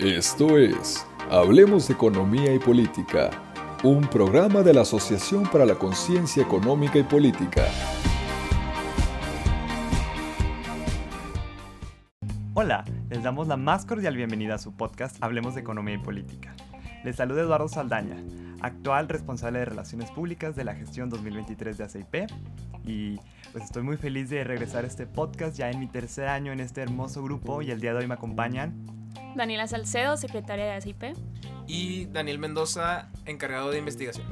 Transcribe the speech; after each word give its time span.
Esto 0.00 0.58
es 0.58 1.04
Hablemos 1.28 1.88
de 1.88 1.94
Economía 1.94 2.54
y 2.54 2.60
Política, 2.60 3.30
un 3.82 4.02
programa 4.08 4.62
de 4.62 4.72
la 4.72 4.82
Asociación 4.82 5.42
para 5.50 5.66
la 5.66 5.74
Conciencia 5.74 6.40
Económica 6.40 7.00
y 7.00 7.02
Política. 7.02 7.64
Hola, 12.54 12.84
les 13.10 13.24
damos 13.24 13.48
la 13.48 13.56
más 13.56 13.86
cordial 13.86 14.14
bienvenida 14.14 14.54
a 14.54 14.58
su 14.58 14.76
podcast 14.76 15.20
Hablemos 15.20 15.56
de 15.56 15.62
Economía 15.62 15.96
y 15.96 15.98
Política. 15.98 16.54
Les 17.02 17.16
saluda 17.16 17.42
Eduardo 17.42 17.66
Saldaña, 17.66 18.22
actual 18.60 19.08
responsable 19.08 19.58
de 19.58 19.64
Relaciones 19.64 20.12
Públicas 20.12 20.54
de 20.54 20.62
la 20.62 20.76
gestión 20.76 21.10
2023 21.10 21.76
de 21.76 21.82
ACIP 21.82 22.30
y 22.84 23.16
pues 23.50 23.64
estoy 23.64 23.82
muy 23.82 23.96
feliz 23.96 24.30
de 24.30 24.44
regresar 24.44 24.84
a 24.84 24.86
este 24.86 25.08
podcast 25.08 25.58
ya 25.58 25.72
en 25.72 25.80
mi 25.80 25.88
tercer 25.88 26.28
año 26.28 26.52
en 26.52 26.60
este 26.60 26.82
hermoso 26.82 27.20
grupo 27.20 27.62
y 27.62 27.72
el 27.72 27.80
día 27.80 27.94
de 27.94 27.98
hoy 27.98 28.06
me 28.06 28.14
acompañan 28.14 28.97
Daniela 29.36 29.66
Salcedo, 29.66 30.16
secretaria 30.16 30.64
de 30.64 30.72
ACIP. 30.72 31.16
Y 31.66 32.06
Daniel 32.06 32.38
Mendoza, 32.38 33.08
encargado 33.26 33.70
de 33.70 33.78
investigación. 33.78 34.26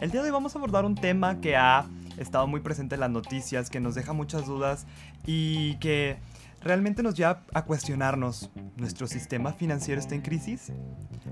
El 0.00 0.10
día 0.10 0.22
de 0.22 0.28
hoy 0.28 0.32
vamos 0.32 0.54
a 0.54 0.58
abordar 0.58 0.84
un 0.84 0.94
tema 0.94 1.40
que 1.40 1.56
ha 1.56 1.86
estado 2.18 2.46
muy 2.46 2.60
presente 2.60 2.94
en 2.94 3.00
las 3.00 3.10
noticias, 3.10 3.70
que 3.70 3.80
nos 3.80 3.94
deja 3.94 4.12
muchas 4.12 4.46
dudas 4.46 4.86
y 5.26 5.76
que 5.76 6.18
realmente 6.60 7.02
nos 7.02 7.14
lleva 7.14 7.42
a 7.52 7.64
cuestionarnos, 7.64 8.50
¿nuestro 8.76 9.06
sistema 9.06 9.52
financiero 9.52 10.00
está 10.00 10.14
en 10.14 10.22
crisis? 10.22 10.72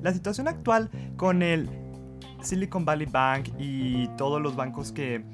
La 0.03 0.13
situación 0.13 0.49
actual 0.49 0.91
con 1.17 1.43
el 1.43 1.69
Silicon 2.43 2.85
Valley 2.85 3.07
Bank 3.07 3.49
y 3.59 4.09
todos 4.17 4.41
los 4.41 4.55
bancos 4.55 4.93
que 4.93 5.25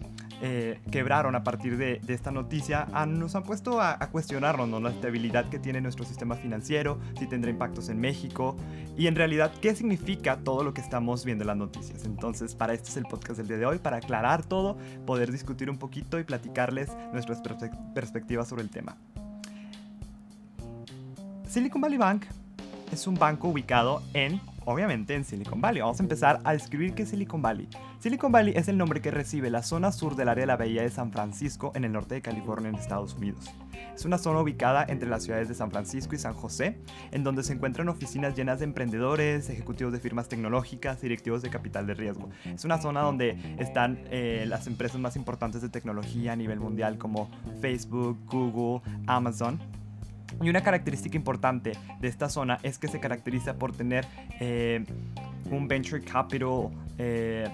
eh, 0.40 0.80
quebraron 0.92 1.34
a 1.34 1.42
partir 1.42 1.76
de, 1.76 2.00
esta 2.08 2.30
noticia 2.30 2.86
nos 3.06 3.34
han 3.34 3.42
puesto 3.42 3.80
a, 3.80 3.98
cuestionarnos 4.10 4.80
la 4.80 4.90
estabilidad 4.90 5.48
que 5.48 5.58
tiene 5.58 5.80
nuestro 5.80 6.04
sistema 6.04 6.36
financiero, 6.36 6.98
si 7.18 7.26
tendrá 7.26 7.50
impactos 7.50 7.88
en 7.88 8.00
México 8.00 8.56
y 8.96 9.06
en 9.06 9.16
realidad 9.16 9.52
qué 9.60 9.74
significa 9.74 10.38
todo 10.38 10.62
lo 10.62 10.72
que 10.72 10.80
estamos 10.80 11.24
viendo 11.24 11.42
en 11.42 11.48
las 11.48 11.56
noticias. 11.56 12.04
Entonces, 12.04 12.54
para 12.54 12.72
esto 12.72 12.88
es 12.88 12.96
el 12.96 13.04
podcast 13.04 13.38
del 13.38 13.48
día 13.48 13.56
de 13.58 13.66
hoy, 13.66 13.78
para 13.78 13.96
aclarar 13.96 14.44
todo, 14.44 14.76
poder 15.06 15.32
discutir 15.32 15.70
un 15.70 15.78
poquito 15.78 16.18
y 16.18 16.24
platicarles 16.24 16.88
nuestras 17.12 17.42
perspectivas 17.94 18.48
sobre 18.48 18.62
el 18.62 18.70
tema. 18.70 18.96
Silicon 21.48 21.80
Valley 21.80 21.98
Bank 21.98 22.24
es 22.92 23.06
un 23.06 23.14
banco 23.14 23.48
ubicado 23.48 24.02
en 24.14 24.40
obviamente 24.64 25.14
en 25.14 25.24
Silicon 25.24 25.62
Valley. 25.62 25.80
Vamos 25.80 25.98
a 25.98 26.02
empezar 26.02 26.40
a 26.44 26.52
describir 26.52 26.92
qué 26.92 27.04
es 27.04 27.08
Silicon 27.08 27.40
Valley. 27.40 27.68
Silicon 28.00 28.30
Valley 28.30 28.52
es 28.54 28.68
el 28.68 28.76
nombre 28.76 29.00
que 29.00 29.10
recibe 29.10 29.48
la 29.48 29.62
zona 29.62 29.92
sur 29.92 30.14
del 30.14 30.28
área 30.28 30.42
de 30.42 30.46
la 30.46 30.58
bahía 30.58 30.82
de 30.82 30.90
San 30.90 31.10
Francisco 31.10 31.72
en 31.74 31.84
el 31.84 31.92
norte 31.92 32.16
de 32.16 32.20
California 32.20 32.68
en 32.68 32.74
Estados 32.74 33.14
Unidos. 33.14 33.50
Es 33.94 34.04
una 34.04 34.18
zona 34.18 34.40
ubicada 34.40 34.84
entre 34.86 35.08
las 35.08 35.24
ciudades 35.24 35.48
de 35.48 35.54
San 35.54 35.70
Francisco 35.70 36.14
y 36.14 36.18
San 36.18 36.34
José, 36.34 36.78
en 37.12 37.24
donde 37.24 37.44
se 37.44 37.54
encuentran 37.54 37.88
oficinas 37.88 38.36
llenas 38.36 38.58
de 38.58 38.66
emprendedores, 38.66 39.48
ejecutivos 39.48 39.92
de 39.92 40.00
firmas 40.00 40.28
tecnológicas, 40.28 41.00
directivos 41.00 41.40
de 41.40 41.48
capital 41.48 41.86
de 41.86 41.94
riesgo. 41.94 42.28
Es 42.44 42.66
una 42.66 42.78
zona 42.78 43.00
donde 43.00 43.56
están 43.58 44.00
eh, 44.10 44.44
las 44.46 44.66
empresas 44.66 45.00
más 45.00 45.16
importantes 45.16 45.62
de 45.62 45.70
tecnología 45.70 46.32
a 46.32 46.36
nivel 46.36 46.60
mundial 46.60 46.98
como 46.98 47.30
Facebook, 47.62 48.18
Google, 48.26 48.82
Amazon. 49.06 49.58
Y 50.40 50.48
una 50.48 50.62
característica 50.62 51.16
importante 51.16 51.72
de 52.00 52.08
esta 52.08 52.28
zona 52.28 52.58
es 52.62 52.78
que 52.78 52.88
se 52.88 53.00
caracteriza 53.00 53.54
por 53.54 53.72
tener 53.72 54.06
eh, 54.40 54.84
un 55.50 55.66
venture 55.66 56.02
capital 56.02 56.70
eh, 56.98 57.48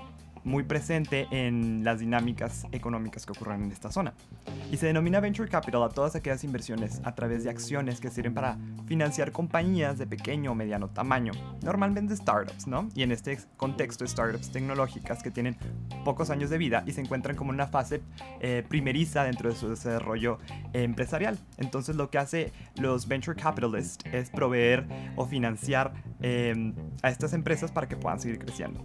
muy 0.45 0.63
presente 0.63 1.27
en 1.31 1.85
las 1.85 1.99
dinámicas 1.99 2.67
económicas 2.73 3.27
que 3.27 3.33
ocurren 3.33 3.65
en 3.65 3.73
esta 3.73 3.91
zona. 3.91 4.15
Y 4.71 4.77
se 4.77 4.87
denomina 4.87 5.21
Venture 5.21 5.49
Capital 5.49 5.83
a 5.83 5.89
todas 5.89 6.15
aquellas 6.15 6.45
inversiones 6.45 7.01
a 7.05 7.15
través 7.15 7.45
de 7.45 7.51
acciones 7.51 8.01
que 8.01 8.11
sirven 8.11 8.35
para 8.35 8.59
financiar 8.87 9.33
compañías 9.33 9.99
de 9.99 10.07
pequeño 10.07 10.53
o 10.53 10.55
mediano 10.55 10.89
tamaño, 10.89 11.33
normalmente 11.63 12.15
startups, 12.17 12.67
¿no? 12.67 12.89
Y 12.95 13.03
en 13.03 13.13
este 13.13 13.39
contexto, 13.57 14.07
startups 14.07 14.51
tecnológicas 14.51 15.23
que 15.23 15.31
tienen 15.31 15.57
pocos 16.05 16.31
años 16.31 16.51
de 16.51 16.59
vida 16.59 16.85
y 16.87 16.93
se 16.93 17.01
encuentran 17.01 17.37
como 17.37 17.51
una 17.51 17.67
fase 17.67 18.03
eh, 18.41 18.65
primeriza 18.69 19.25
dentro 19.25 19.51
de 19.51 19.57
su 19.57 19.69
desarrollo 19.71 20.39
empresarial. 20.73 21.39
Entonces 21.57 21.97
lo 21.97 22.11
que 22.11 22.19
hace 22.19 22.53
los 22.77 23.09
Venture 23.09 23.41
Capitalists 23.41 24.05
es 24.13 24.31
proveer 24.31 24.87
o 25.17 25.27
financiar 25.27 25.93
eh, 26.21 26.73
a 27.03 27.11
estas 27.11 27.33
empresas 27.33 27.71
para 27.71 27.89
que 27.89 27.97
puedan 27.97 28.21
seguir 28.21 28.39
creciendo. 28.39 28.85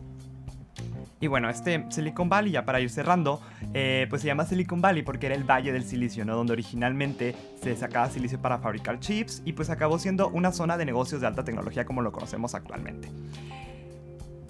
Y 1.22 1.28
bueno, 1.28 1.50
este 1.50 1.86
Silicon 1.90 2.30
Valley, 2.30 2.54
ya 2.54 2.66
para 2.66 2.80
ir 2.80 2.90
cerrando, 2.90 3.42
eh, 3.74 4.08
pues 4.10 4.22
se 4.22 4.28
llama 4.28 4.46
Silicon 4.46 4.82
Valley 4.82 5.04
porque 5.04 5.26
era 5.26 5.36
el 5.36 5.44
valle 5.44 5.74
del 5.74 5.84
silicio, 5.84 6.24
¿no? 6.24 6.36
Donde 6.36 6.54
originalmente 6.54 7.36
se 7.62 7.76
sacaba 7.76 8.10
silicio 8.10 8.42
para 8.42 8.60
fabricar 8.60 9.00
chips 9.00 9.42
y 9.44 9.54
pues 9.54 9.70
acabó 9.70 10.00
siendo 10.00 10.30
una 10.30 10.52
zona 10.52 10.78
de 10.78 10.86
negocios 10.86 11.20
de 11.20 11.28
alta 11.28 11.44
tecnología 11.44 11.86
como 11.86 12.02
lo 12.02 12.12
conocemos 12.12 12.56
actualmente. 12.56 13.10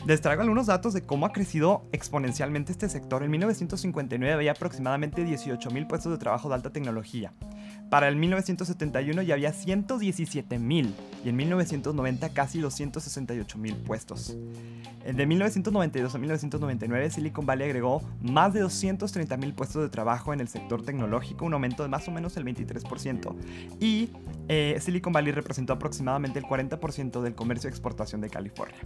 Les 0.06 0.22
traigo 0.22 0.44
algunos 0.44 0.68
datos 0.68 0.94
de 0.94 1.02
cómo 1.02 1.26
ha 1.26 1.34
crecido 1.34 1.84
exponencialmente 1.92 2.72
este 2.72 2.88
sector. 2.88 3.22
En 3.22 3.32
1959 3.32 4.34
había 4.34 4.52
aproximadamente 4.52 5.26
18.000 5.26 5.88
puestos 5.88 6.12
de 6.12 6.18
trabajo 6.18 6.48
de 6.50 6.56
alta 6.56 6.70
tecnología. 6.70 7.34
Para 7.90 8.08
el 8.08 8.16
1971 8.18 9.22
ya 9.24 9.34
había 9.34 9.52
117.000 9.52 10.94
y 11.26 11.30
en 11.30 11.36
1990 11.36 12.30
casi 12.30 12.60
268.000 12.60 13.76
puestos. 13.84 14.38
De 15.06 15.26
1992 15.26 16.14
a 16.14 16.18
1999 16.18 17.10
Silicon 17.10 17.46
Valley 17.46 17.66
agregó 17.68 18.04
más 18.22 18.54
de 18.54 18.64
230.000 18.64 19.56
puestos 19.56 19.82
de 19.82 19.90
trabajo 19.90 20.34
en 20.34 20.40
el 20.40 20.48
sector 20.48 20.84
tecnológico, 20.84 21.46
un 21.46 21.54
aumento 21.54 21.84
de 21.84 21.90
más 21.90 22.08
o 22.08 22.12
menos 22.12 22.38
el 22.38 22.46
23%. 22.46 23.36
Y 23.80 24.10
eh, 24.50 24.78
Silicon 24.80 25.14
Valley 25.14 25.32
representó 25.32 25.74
aproximadamente 25.74 26.38
el 26.38 26.46
40% 26.46 27.22
del 27.22 27.34
comercio 27.34 27.70
de 27.70 27.72
exportación 27.72 28.22
de 28.22 28.30
California. 28.30 28.78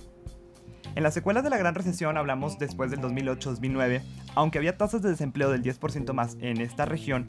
En 0.96 1.02
las 1.02 1.16
secuelas 1.16 1.44
de 1.44 1.50
la 1.50 1.58
Gran 1.58 1.74
Recesión 1.74 2.18
hablamos 2.18 2.60
después 2.60 2.92
del 2.92 3.02
2008-2009, 3.02 4.02
aunque 4.36 4.60
había 4.60 4.78
tasas 4.78 5.02
de 5.02 5.10
desempleo 5.10 5.50
del 5.50 5.64
10% 5.64 6.14
más 6.14 6.38
en 6.40 6.62
esta 6.62 6.86
región, 6.86 7.28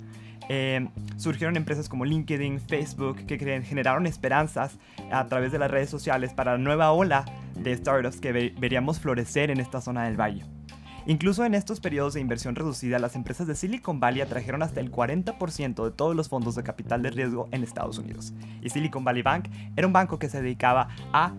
eh, 0.51 0.87
surgieron 1.17 1.57
empresas 1.57 1.89
como 1.89 2.05
LinkedIn, 2.05 2.61
Facebook, 2.61 3.25
que 3.27 3.39
generaron 3.39 4.07
esperanzas 4.07 4.79
a 5.11 5.27
través 5.29 5.51
de 5.51 5.59
las 5.59 5.71
redes 5.71 5.89
sociales 5.89 6.35
para 6.35 6.53
la 6.53 6.59
nueva 6.59 6.93
ola 6.93 7.25
de 7.55 7.75
startups 7.75 8.21
que 8.21 8.33
veríamos 8.33 9.01
florecer 9.01 9.51
en 9.51 9.61
esta 9.61 9.81
zona 9.81 10.05
del 10.05 10.21
valle. 10.21 10.45
Incluso 11.07 11.45
en 11.45 11.55
estos 11.55 11.81
periodos 11.81 12.15
de 12.15 12.21
inversión 12.21 12.55
reducida, 12.55 12.99
las 12.99 13.15
empresas 13.15 13.47
de 13.47 13.55
Silicon 13.55 14.01
Valley 14.01 14.23
atrajeron 14.23 14.63
hasta 14.63 14.81
el 14.81 14.91
40% 14.91 15.85
de 15.85 15.91
todos 15.91 16.17
los 16.17 16.29
fondos 16.31 16.55
de 16.55 16.63
capital 16.63 17.03
de 17.03 17.11
riesgo 17.11 17.49
en 17.51 17.63
Estados 17.63 17.99
Unidos. 17.99 18.33
Y 18.63 18.71
Silicon 18.71 19.05
Valley 19.05 19.23
Bank 19.23 19.49
era 19.77 19.87
un 19.87 19.93
banco 19.93 20.19
que 20.19 20.31
se 20.31 20.41
dedicaba 20.41 20.89
a 21.13 21.35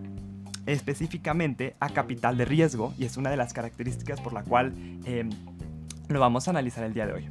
específicamente 0.66 1.76
a 1.80 1.88
capital 1.90 2.36
de 2.36 2.44
riesgo 2.44 2.92
y 2.98 3.04
es 3.04 3.16
una 3.16 3.30
de 3.30 3.36
las 3.36 3.52
características 3.52 4.20
por 4.20 4.32
la 4.32 4.42
cual 4.42 4.74
em, 5.04 5.30
lo 6.08 6.20
vamos 6.20 6.48
a 6.48 6.50
analizar 6.50 6.84
el 6.84 6.92
día 6.92 7.06
de 7.06 7.12
hoy. 7.14 7.28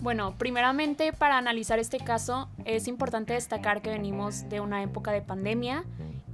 Bueno, 0.00 0.34
primeramente 0.36 1.12
para 1.12 1.38
analizar 1.38 1.78
este 1.78 1.98
caso 1.98 2.48
es 2.64 2.88
importante 2.88 3.34
destacar 3.34 3.82
que 3.82 3.90
venimos 3.90 4.48
de 4.48 4.60
una 4.60 4.82
época 4.82 5.12
de 5.12 5.22
pandemia 5.22 5.84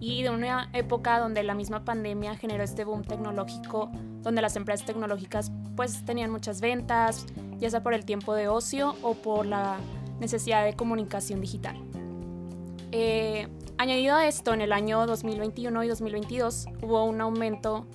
y 0.01 0.23
de 0.23 0.31
una 0.31 0.71
época 0.73 1.19
donde 1.19 1.43
la 1.43 1.55
misma 1.55 1.85
pandemia 1.85 2.35
generó 2.37 2.63
este 2.63 2.85
boom 2.85 3.03
tecnológico, 3.03 3.91
donde 4.23 4.41
las 4.41 4.57
empresas 4.57 4.87
tecnológicas 4.87 5.53
pues 5.77 6.05
tenían 6.05 6.31
muchas 6.31 6.63
ventas, 6.63 7.27
ya 7.59 7.69
sea 7.69 7.83
por 7.83 7.93
el 7.93 8.05
tiempo 8.05 8.35
de 8.35 8.49
ocio 8.49 8.97
o 9.03 9.15
por 9.15 9.45
la 9.45 9.77
necesidad 10.19 10.65
de 10.65 10.75
comunicación 10.75 11.41
digital. 11.41 11.77
Eh, 12.91 13.49
Añadido 13.81 14.17
a 14.17 14.27
esto, 14.27 14.53
en 14.53 14.61
el 14.61 14.73
año 14.73 15.07
2021 15.07 15.85
y 15.85 15.89
2022 15.89 16.67
hubo 16.83 17.05
un 17.05 17.21
aumento 17.21 17.87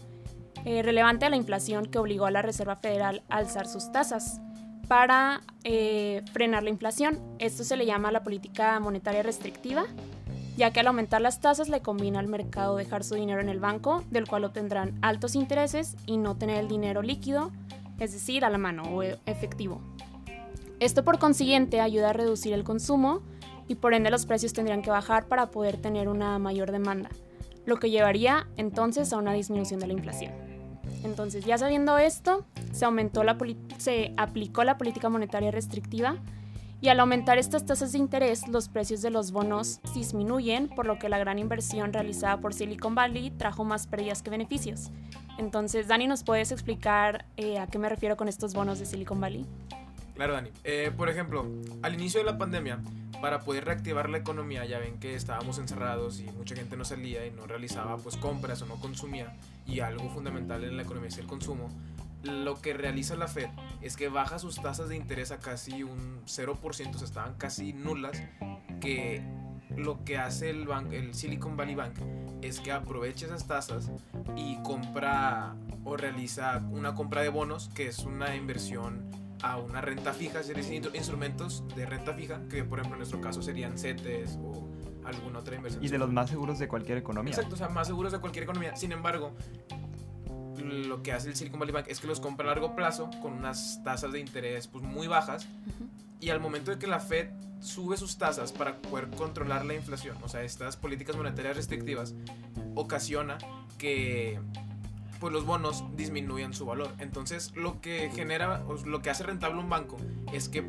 eh, 0.63 0.81
relevante 0.81 1.25
a 1.25 1.29
la 1.29 1.35
inflación 1.35 1.87
que 1.87 1.99
obligó 1.99 2.25
a 2.25 2.31
la 2.31 2.41
Reserva 2.41 2.77
Federal 2.77 3.21
a 3.27 3.39
alzar 3.39 3.67
sus 3.67 3.91
tasas 3.91 4.39
para 4.87 5.41
eh, 5.65 6.23
frenar 6.31 6.63
la 6.63 6.69
inflación. 6.69 7.19
Esto 7.37 7.65
se 7.65 7.75
le 7.75 7.85
llama 7.85 8.13
la 8.13 8.23
política 8.23 8.79
monetaria 8.79 9.23
restrictiva, 9.23 9.83
ya 10.55 10.71
que 10.71 10.79
al 10.79 10.87
aumentar 10.87 11.19
las 11.19 11.41
tasas 11.41 11.67
le 11.67 11.81
conviene 11.81 12.17
al 12.17 12.29
mercado 12.29 12.77
dejar 12.77 13.03
su 13.03 13.15
dinero 13.15 13.41
en 13.41 13.49
el 13.49 13.59
banco, 13.59 14.05
del 14.09 14.25
cual 14.25 14.45
obtendrán 14.45 14.97
altos 15.01 15.35
intereses 15.35 15.97
y 16.05 16.15
no 16.15 16.37
tener 16.37 16.59
el 16.59 16.69
dinero 16.69 17.01
líquido, 17.01 17.51
es 17.99 18.13
decir, 18.13 18.45
a 18.45 18.49
la 18.49 18.57
mano 18.57 18.83
o 18.83 19.03
efectivo. 19.03 19.81
Esto 20.79 21.03
por 21.03 21.19
consiguiente 21.19 21.81
ayuda 21.81 22.11
a 22.11 22.13
reducir 22.13 22.53
el 22.53 22.63
consumo 22.63 23.21
y 23.67 23.75
por 23.75 23.93
ende 23.93 24.09
los 24.11 24.25
precios 24.25 24.53
tendrían 24.53 24.81
que 24.81 24.89
bajar 24.89 25.27
para 25.27 25.51
poder 25.51 25.77
tener 25.77 26.07
una 26.09 26.39
mayor 26.39 26.71
demanda, 26.71 27.09
lo 27.65 27.77
que 27.77 27.89
llevaría 27.89 28.47
entonces 28.57 29.13
a 29.13 29.17
una 29.17 29.33
disminución 29.33 29.79
de 29.79 29.87
la 29.87 29.93
inflación. 29.93 30.31
Entonces, 31.03 31.45
ya 31.45 31.57
sabiendo 31.57 31.97
esto, 31.97 32.45
se, 32.71 32.85
aumentó 32.85 33.23
la 33.23 33.37
se 33.77 34.13
aplicó 34.17 34.63
la 34.63 34.77
política 34.77 35.09
monetaria 35.09 35.51
restrictiva 35.51 36.17
y 36.83 36.89
al 36.89 36.99
aumentar 36.99 37.37
estas 37.37 37.65
tasas 37.65 37.93
de 37.93 37.97
interés, 37.97 38.47
los 38.49 38.67
precios 38.67 39.01
de 39.01 39.09
los 39.09 39.31
bonos 39.31 39.79
disminuyen, 39.93 40.67
por 40.67 40.85
lo 40.85 40.99
que 40.99 41.07
la 41.07 41.17
gran 41.17 41.39
inversión 41.39 41.93
realizada 41.93 42.41
por 42.41 42.53
Silicon 42.53 42.93
Valley 42.93 43.31
trajo 43.31 43.63
más 43.63 43.87
pérdidas 43.87 44.21
que 44.21 44.29
beneficios. 44.29 44.91
Entonces, 45.37 45.87
Dani, 45.87 46.07
¿nos 46.07 46.23
puedes 46.25 46.51
explicar 46.51 47.25
eh, 47.37 47.57
a 47.57 47.67
qué 47.67 47.79
me 47.79 47.87
refiero 47.87 48.17
con 48.17 48.27
estos 48.27 48.53
bonos 48.53 48.79
de 48.79 48.85
Silicon 48.85 49.21
Valley? 49.21 49.45
Claro, 50.15 50.33
Dani. 50.33 50.51
Eh, 50.63 50.91
por 50.95 51.09
ejemplo, 51.09 51.47
al 51.81 51.93
inicio 51.93 52.19
de 52.19 52.25
la 52.25 52.37
pandemia, 52.37 52.79
para 53.23 53.39
poder 53.39 53.65
reactivar 53.65 54.09
la 54.09 54.17
economía, 54.17 54.65
ya 54.65 54.79
ven 54.79 54.99
que 54.99 55.15
estábamos 55.15 55.57
encerrados 55.57 56.19
y 56.19 56.25
mucha 56.25 56.55
gente 56.55 56.75
no 56.75 56.83
salía 56.83 57.25
y 57.25 57.31
no 57.31 57.47
realizaba 57.47 57.95
pues 57.97 58.17
compras 58.17 58.61
o 58.61 58.65
no 58.65 58.75
consumía 58.75 59.37
y 59.65 59.79
algo 59.79 60.09
fundamental 60.09 60.63
en 60.65 60.75
la 60.75 60.83
economía 60.83 61.07
es 61.07 61.17
el 61.17 61.25
consumo. 61.25 61.69
Lo 62.23 62.61
que 62.61 62.73
realiza 62.73 63.15
la 63.15 63.29
Fed 63.29 63.47
es 63.81 63.95
que 63.95 64.09
baja 64.09 64.39
sus 64.39 64.61
tasas 64.61 64.89
de 64.89 64.97
interés 64.97 65.31
a 65.31 65.39
casi 65.39 65.83
un 65.83 66.21
0%, 66.25 66.59
o 66.59 66.73
sea, 66.73 66.89
estaban 66.89 67.35
casi 67.35 67.71
nulas, 67.71 68.21
que 68.81 69.21
lo 69.75 70.03
que 70.03 70.17
hace 70.17 70.49
el, 70.49 70.67
el 70.91 71.13
Silicon 71.13 71.55
Valley 71.57 71.75
Bank 71.75 71.95
es 72.41 72.59
que 72.59 72.71
aprovecha 72.71 73.25
esas 73.25 73.47
tasas 73.47 73.89
y 74.35 74.61
compra 74.63 75.55
o 75.85 75.95
realiza 75.95 76.61
una 76.71 76.93
compra 76.93 77.21
de 77.21 77.29
bonos, 77.29 77.69
que 77.69 77.87
es 77.87 77.99
una 77.99 78.35
inversión 78.35 79.22
a 79.43 79.57
una 79.57 79.81
renta 79.81 80.13
fija, 80.13 80.39
es 80.39 80.47
decir, 80.47 80.89
instrumentos 80.93 81.63
de 81.75 81.85
renta 81.85 82.13
fija, 82.13 82.41
que 82.49 82.63
por 82.63 82.79
ejemplo 82.79 82.95
en 82.95 82.99
nuestro 82.99 83.21
caso 83.21 83.43
serían 83.43 83.77
CETES 83.77 84.39
o 84.41 84.69
alguna 85.05 85.39
otra 85.39 85.55
inversión. 85.55 85.83
Y 85.83 85.89
de 85.89 85.97
los 85.97 86.11
más 86.11 86.29
seguros 86.29 86.59
de 86.59 86.67
cualquier 86.67 86.97
economía. 86.97 87.31
Exacto, 87.31 87.55
o 87.55 87.57
sea, 87.57 87.67
más 87.69 87.87
seguros 87.87 88.13
de 88.13 88.19
cualquier 88.19 88.45
economía. 88.45 88.75
Sin 88.77 88.93
embargo, 88.93 89.35
lo 90.57 91.03
que 91.03 91.11
hace 91.11 91.29
el 91.29 91.35
Silicon 91.35 91.59
Valley 91.59 91.73
Bank 91.73 91.85
es 91.89 91.99
que 91.99 92.07
los 92.07 92.21
compra 92.21 92.45
a 92.45 92.49
largo 92.49 92.73
plazo 92.73 93.09
con 93.21 93.33
unas 93.33 93.83
tasas 93.83 94.13
de 94.13 94.19
interés 94.19 94.67
pues, 94.67 94.83
muy 94.83 95.07
bajas. 95.07 95.47
Y 96.21 96.29
al 96.29 96.39
momento 96.39 96.71
de 96.71 96.79
que 96.79 96.87
la 96.87 97.01
Fed 97.01 97.27
sube 97.59 97.97
sus 97.97 98.17
tasas 98.17 98.53
para 98.53 98.81
poder 98.81 99.09
controlar 99.09 99.65
la 99.65 99.73
inflación, 99.73 100.17
o 100.23 100.29
sea, 100.29 100.41
estas 100.43 100.77
políticas 100.77 101.17
monetarias 101.17 101.57
restrictivas, 101.57 102.15
ocasiona 102.75 103.37
que 103.77 104.39
pues 105.23 105.31
los 105.31 105.45
bonos 105.45 105.85
disminuyan 105.95 106.53
su 106.53 106.65
valor. 106.65 106.89
Entonces, 106.99 107.53
lo 107.55 107.79
que 107.79 108.11
genera, 108.13 108.61
lo 108.85 109.01
que 109.01 109.09
hace 109.09 109.23
rentable 109.23 109.57
un 109.57 109.69
banco 109.69 109.95
es 110.33 110.49
que 110.49 110.61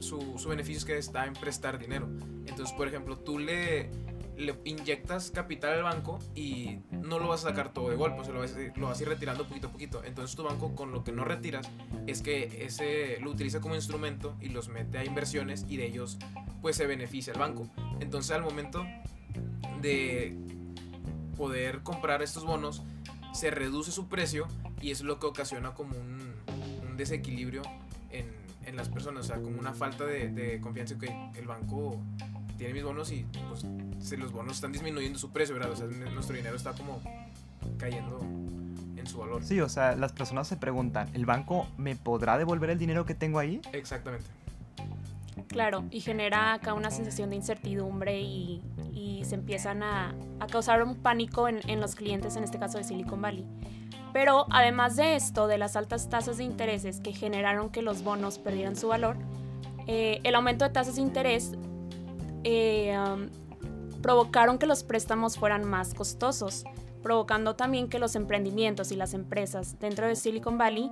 su, 0.00 0.40
su, 0.40 0.48
beneficio 0.48 0.78
es 0.78 0.84
que 0.84 0.98
está 0.98 1.24
en 1.24 1.34
prestar 1.34 1.78
dinero. 1.78 2.08
Entonces, 2.46 2.72
por 2.72 2.88
ejemplo, 2.88 3.16
tú 3.16 3.38
le, 3.38 3.90
le 4.36 4.56
inyectas 4.64 5.30
capital 5.30 5.74
al 5.74 5.82
banco 5.84 6.18
y 6.34 6.80
no 6.90 7.20
lo 7.20 7.28
vas 7.28 7.44
a 7.44 7.50
sacar 7.50 7.72
todo 7.72 7.90
de 7.90 7.94
golpe, 7.94 8.28
o 8.28 8.32
lo 8.32 8.40
vas, 8.40 8.56
a, 8.56 8.76
lo 8.76 8.88
vas 8.88 8.98
a 8.98 9.02
ir 9.04 9.08
retirando 9.08 9.46
poquito 9.46 9.68
a 9.68 9.70
poquito. 9.70 10.02
Entonces, 10.02 10.34
tu 10.34 10.42
banco 10.42 10.74
con 10.74 10.90
lo 10.90 11.04
que 11.04 11.12
no 11.12 11.24
retiras 11.24 11.70
es 12.08 12.22
que 12.22 12.64
ese 12.66 13.20
lo 13.20 13.30
utiliza 13.30 13.60
como 13.60 13.76
instrumento 13.76 14.34
y 14.40 14.48
los 14.48 14.68
mete 14.68 14.98
a 14.98 15.04
inversiones 15.04 15.64
y 15.68 15.76
de 15.76 15.86
ellos 15.86 16.18
pues 16.60 16.74
se 16.74 16.88
beneficia 16.88 17.34
el 17.34 17.38
banco. 17.38 17.68
Entonces, 18.00 18.32
al 18.32 18.42
momento 18.42 18.84
de 19.80 20.36
poder 21.36 21.84
comprar 21.84 22.20
estos 22.20 22.44
bonos, 22.44 22.82
se 23.32 23.50
reduce 23.50 23.92
su 23.92 24.08
precio 24.08 24.46
y 24.80 24.90
eso 24.90 25.02
es 25.02 25.06
lo 25.06 25.18
que 25.18 25.26
ocasiona 25.26 25.74
como 25.74 25.96
un, 25.96 26.34
un 26.88 26.96
desequilibrio 26.96 27.62
en, 28.10 28.26
en, 28.64 28.76
las 28.76 28.88
personas, 28.88 29.24
o 29.24 29.28
sea, 29.28 29.40
como 29.40 29.58
una 29.58 29.72
falta 29.72 30.04
de, 30.04 30.28
de, 30.28 30.60
confianza 30.60 30.98
que 30.98 31.14
el 31.34 31.46
banco 31.46 32.00
tiene 32.58 32.74
mis 32.74 32.84
bonos 32.84 33.10
y 33.10 33.26
pues 33.48 33.66
se, 34.00 34.16
los 34.16 34.32
bonos 34.32 34.54
están 34.54 34.72
disminuyendo 34.72 35.18
su 35.18 35.30
precio, 35.30 35.54
¿verdad? 35.54 35.72
O 35.72 35.76
sea, 35.76 35.86
nuestro 35.86 36.36
dinero 36.36 36.56
está 36.56 36.72
como 36.72 37.02
cayendo 37.78 38.20
en 38.20 39.06
su 39.06 39.18
valor. 39.18 39.44
Sí, 39.44 39.60
o 39.60 39.68
sea, 39.68 39.96
las 39.96 40.12
personas 40.12 40.48
se 40.48 40.56
preguntan, 40.56 41.08
¿el 41.14 41.26
banco 41.26 41.68
me 41.76 41.96
podrá 41.96 42.38
devolver 42.38 42.70
el 42.70 42.78
dinero 42.78 43.04
que 43.04 43.14
tengo 43.14 43.38
ahí? 43.38 43.60
Exactamente. 43.72 44.26
Claro, 45.52 45.84
y 45.90 46.00
genera 46.00 46.54
acá 46.54 46.72
una 46.72 46.90
sensación 46.90 47.30
de 47.30 47.36
incertidumbre 47.36 48.20
y, 48.20 48.62
y 48.92 49.22
se 49.24 49.34
empiezan 49.34 49.82
a, 49.82 50.14
a, 50.40 50.46
causar 50.46 50.82
un 50.82 50.96
pánico 50.96 51.46
en, 51.46 51.60
en, 51.68 51.78
los 51.78 51.94
clientes, 51.94 52.36
en 52.36 52.44
este 52.44 52.58
caso 52.58 52.78
de 52.78 52.84
Silicon 52.84 53.20
Valley. 53.20 53.46
Pero 54.14 54.46
además 54.50 54.96
de 54.96 55.14
esto, 55.14 55.46
de 55.46 55.58
las 55.58 55.76
altas 55.76 56.08
tasas 56.08 56.38
de 56.38 56.44
intereses 56.44 57.00
que 57.00 57.12
generaron 57.12 57.70
que 57.70 57.82
los 57.82 58.02
bonos 58.02 58.38
perdieran 58.38 58.76
su 58.76 58.88
valor, 58.88 59.16
eh, 59.86 60.20
el 60.24 60.34
aumento 60.34 60.64
de 60.64 60.70
tasas 60.70 60.96
de 60.96 61.02
interés 61.02 61.52
eh, 62.44 62.96
um, 62.98 63.28
provocaron 64.00 64.58
que 64.58 64.66
los 64.66 64.84
préstamos 64.84 65.36
fueran 65.36 65.64
más 65.64 65.94
costosos, 65.94 66.64
provocando 67.02 67.56
también 67.56 67.88
que 67.88 67.98
los 67.98 68.16
emprendimientos 68.16 68.92
y 68.92 68.96
las 68.96 69.12
empresas 69.12 69.78
dentro 69.78 70.06
de 70.06 70.16
Silicon 70.16 70.56
Valley 70.56 70.90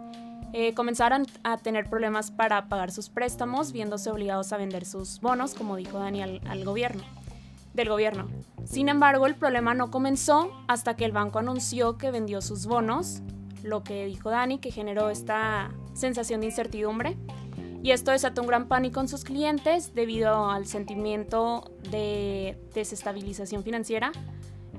eh, 0.53 0.75
comenzaron 0.75 1.27
a 1.45 1.57
tener 1.59 1.89
problemas 1.89 2.31
para 2.31 2.69
pagar 2.69 2.91
sus 2.91 3.09
préstamos, 3.09 3.73
viéndose 3.73 4.11
obligados 4.11 4.53
a 4.53 4.57
vender 4.57 4.85
sus 4.85 5.21
bonos, 5.21 5.55
como 5.55 5.77
dijo 5.77 5.99
Daniel, 5.99 6.41
al 6.47 6.65
gobierno, 6.65 7.03
del 7.75 7.89
gobierno. 7.89 8.29
Sin 8.65 8.89
embargo, 8.89 9.27
el 9.27 9.35
problema 9.35 9.75
no 9.75 9.91
comenzó 9.91 10.51
hasta 10.69 10.97
que 10.97 11.05
el 11.05 11.13
banco 11.13 11.39
anunció 11.39 11.99
que 11.99 12.11
vendió 12.11 12.41
sus 12.41 12.67
bonos, 12.67 13.23
lo 13.63 13.85
que 13.85 14.07
dijo 14.07 14.31
Dani, 14.31 14.59
que 14.59 14.71
generó 14.71 15.11
esta 15.11 15.71
sensación 15.95 16.41
de 16.41 16.47
incertidumbre. 16.47 17.17
Y 17.83 17.93
esto 17.93 18.11
desató 18.11 18.43
un 18.43 18.49
gran 18.49 18.69
pánico 18.69 19.01
en 19.01 19.09
sus 19.09 19.25
clientes 19.25 19.95
debido 19.95 20.51
al 20.51 20.67
sentimiento 20.67 21.73
de 21.91 22.59
desestabilización 22.75 23.63
financiera, 23.63 24.13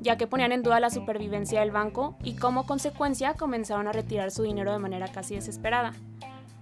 ya 0.02 0.18
que 0.18 0.28
ponían 0.28 0.52
en 0.52 0.64
duda 0.64 0.80
la 0.80 0.90
supervivencia 0.90 1.62
del 1.62 1.72
banco 1.72 2.18
y 2.24 2.34
como 2.34 2.66
consecuencia 2.66 3.36
comenzaron 3.36 3.88
a 3.88 3.92
retirar 3.92 4.32
su 4.32 4.44
dinero 4.44 4.72
de 4.72 4.80
manera 4.80 5.08
casi 5.08 5.36
desesperada. 5.36 5.94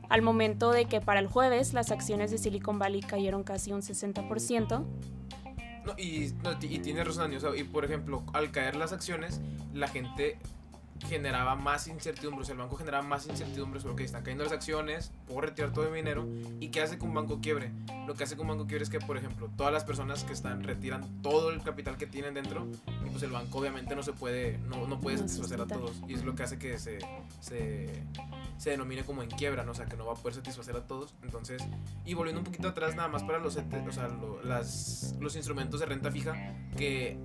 Al 0.10 0.22
momento 0.22 0.72
de 0.72 0.86
que 0.86 1.02
para 1.02 1.20
el 1.20 1.28
jueves 1.28 1.74
las 1.74 1.92
acciones 1.92 2.32
de 2.32 2.38
Silicon 2.38 2.80
Valley 2.80 3.02
cayeron 3.02 3.44
casi 3.44 3.72
un 3.72 3.82
60%. 3.82 4.86
No, 5.86 5.94
y, 5.98 6.30
tiene 6.80 7.04
razón, 7.04 7.32
o 7.34 7.56
y 7.56 7.64
por 7.64 7.86
ejemplo, 7.86 8.24
al 8.34 8.52
caer 8.52 8.76
las 8.76 8.92
acciones, 8.92 9.40
la 9.74 9.88
gente 9.88 10.38
generaba 11.08 11.56
más 11.56 11.88
incertidumbre, 11.88 12.42
o 12.42 12.46
sea, 12.46 12.54
el 12.54 12.60
banco 12.60 12.76
generaba 12.76 13.04
más 13.04 13.28
incertidumbre 13.28 13.80
sobre 13.80 13.96
que 13.96 14.04
están 14.04 14.24
cayendo 14.24 14.44
las 14.44 14.54
acciones, 14.54 15.12
puedo 15.28 15.42
retirar 15.42 15.72
todo 15.72 15.90
mi 15.90 15.98
dinero, 15.98 16.28
y 16.60 16.70
qué 16.70 16.82
hace 16.82 16.98
que 16.98 17.06
un 17.06 17.14
banco 17.14 17.40
quiebre. 17.42 17.72
Lo 18.08 18.16
que 18.16 18.24
hace 18.24 18.36
que 18.36 18.42
un 18.42 18.48
banco 18.48 18.68
quiebre 18.68 18.84
es 18.84 18.90
que, 18.90 19.00
por 19.00 19.18
ejemplo, 19.18 19.50
todas 19.56 19.72
las 19.72 19.84
personas 19.84 20.24
que 20.24 20.34
están 20.34 20.64
retiran 20.64 21.22
todo 21.22 21.52
el 21.52 21.62
capital 21.62 21.98
que 21.98 22.08
tienen 22.08 22.34
dentro, 22.34 22.68
y 23.06 23.10
pues 23.10 23.24
el 23.24 23.32
banco 23.32 23.60
obviamente 23.60 23.96
no 23.96 24.04
se 24.04 24.14
puede, 24.14 24.58
no, 24.60 24.88
no 24.88 25.00
puede 25.00 25.18
satisfacer 25.18 25.62
a 25.62 25.68
todos, 25.68 26.02
y 26.08 26.14
es 26.14 26.24
lo 26.24 26.36
que 26.36 26.44
hace 26.44 26.58
que 26.58 26.78
se, 26.80 27.00
se, 27.40 28.04
se 28.58 28.70
denomine 28.72 29.04
como 29.04 29.24
en 29.24 29.30
quiebra, 29.30 29.64
¿no? 29.64 29.72
o 29.72 29.76
sea, 29.76 29.86
que 29.86 29.96
no 29.96 30.06
va 30.06 30.14
a 30.14 30.16
poder 30.16 30.36
satisfacer 30.36 30.76
a 30.76 30.88
todos. 30.88 31.14
Entonces, 31.24 31.64
y 32.06 32.14
volviendo 32.14 32.40
un 32.40 32.46
poquito 32.46 32.68
atrás, 32.68 32.96
nada 32.96 33.08
más 33.08 33.24
para 33.24 33.40
los, 33.40 33.58
o 33.58 33.92
sea, 33.92 34.08
lo, 34.08 34.42
las, 34.44 35.16
los 35.20 35.36
instrumentos 35.36 35.80
de 35.80 35.86
renta 35.86 36.12
fija, 36.12 36.34
que 36.78 37.18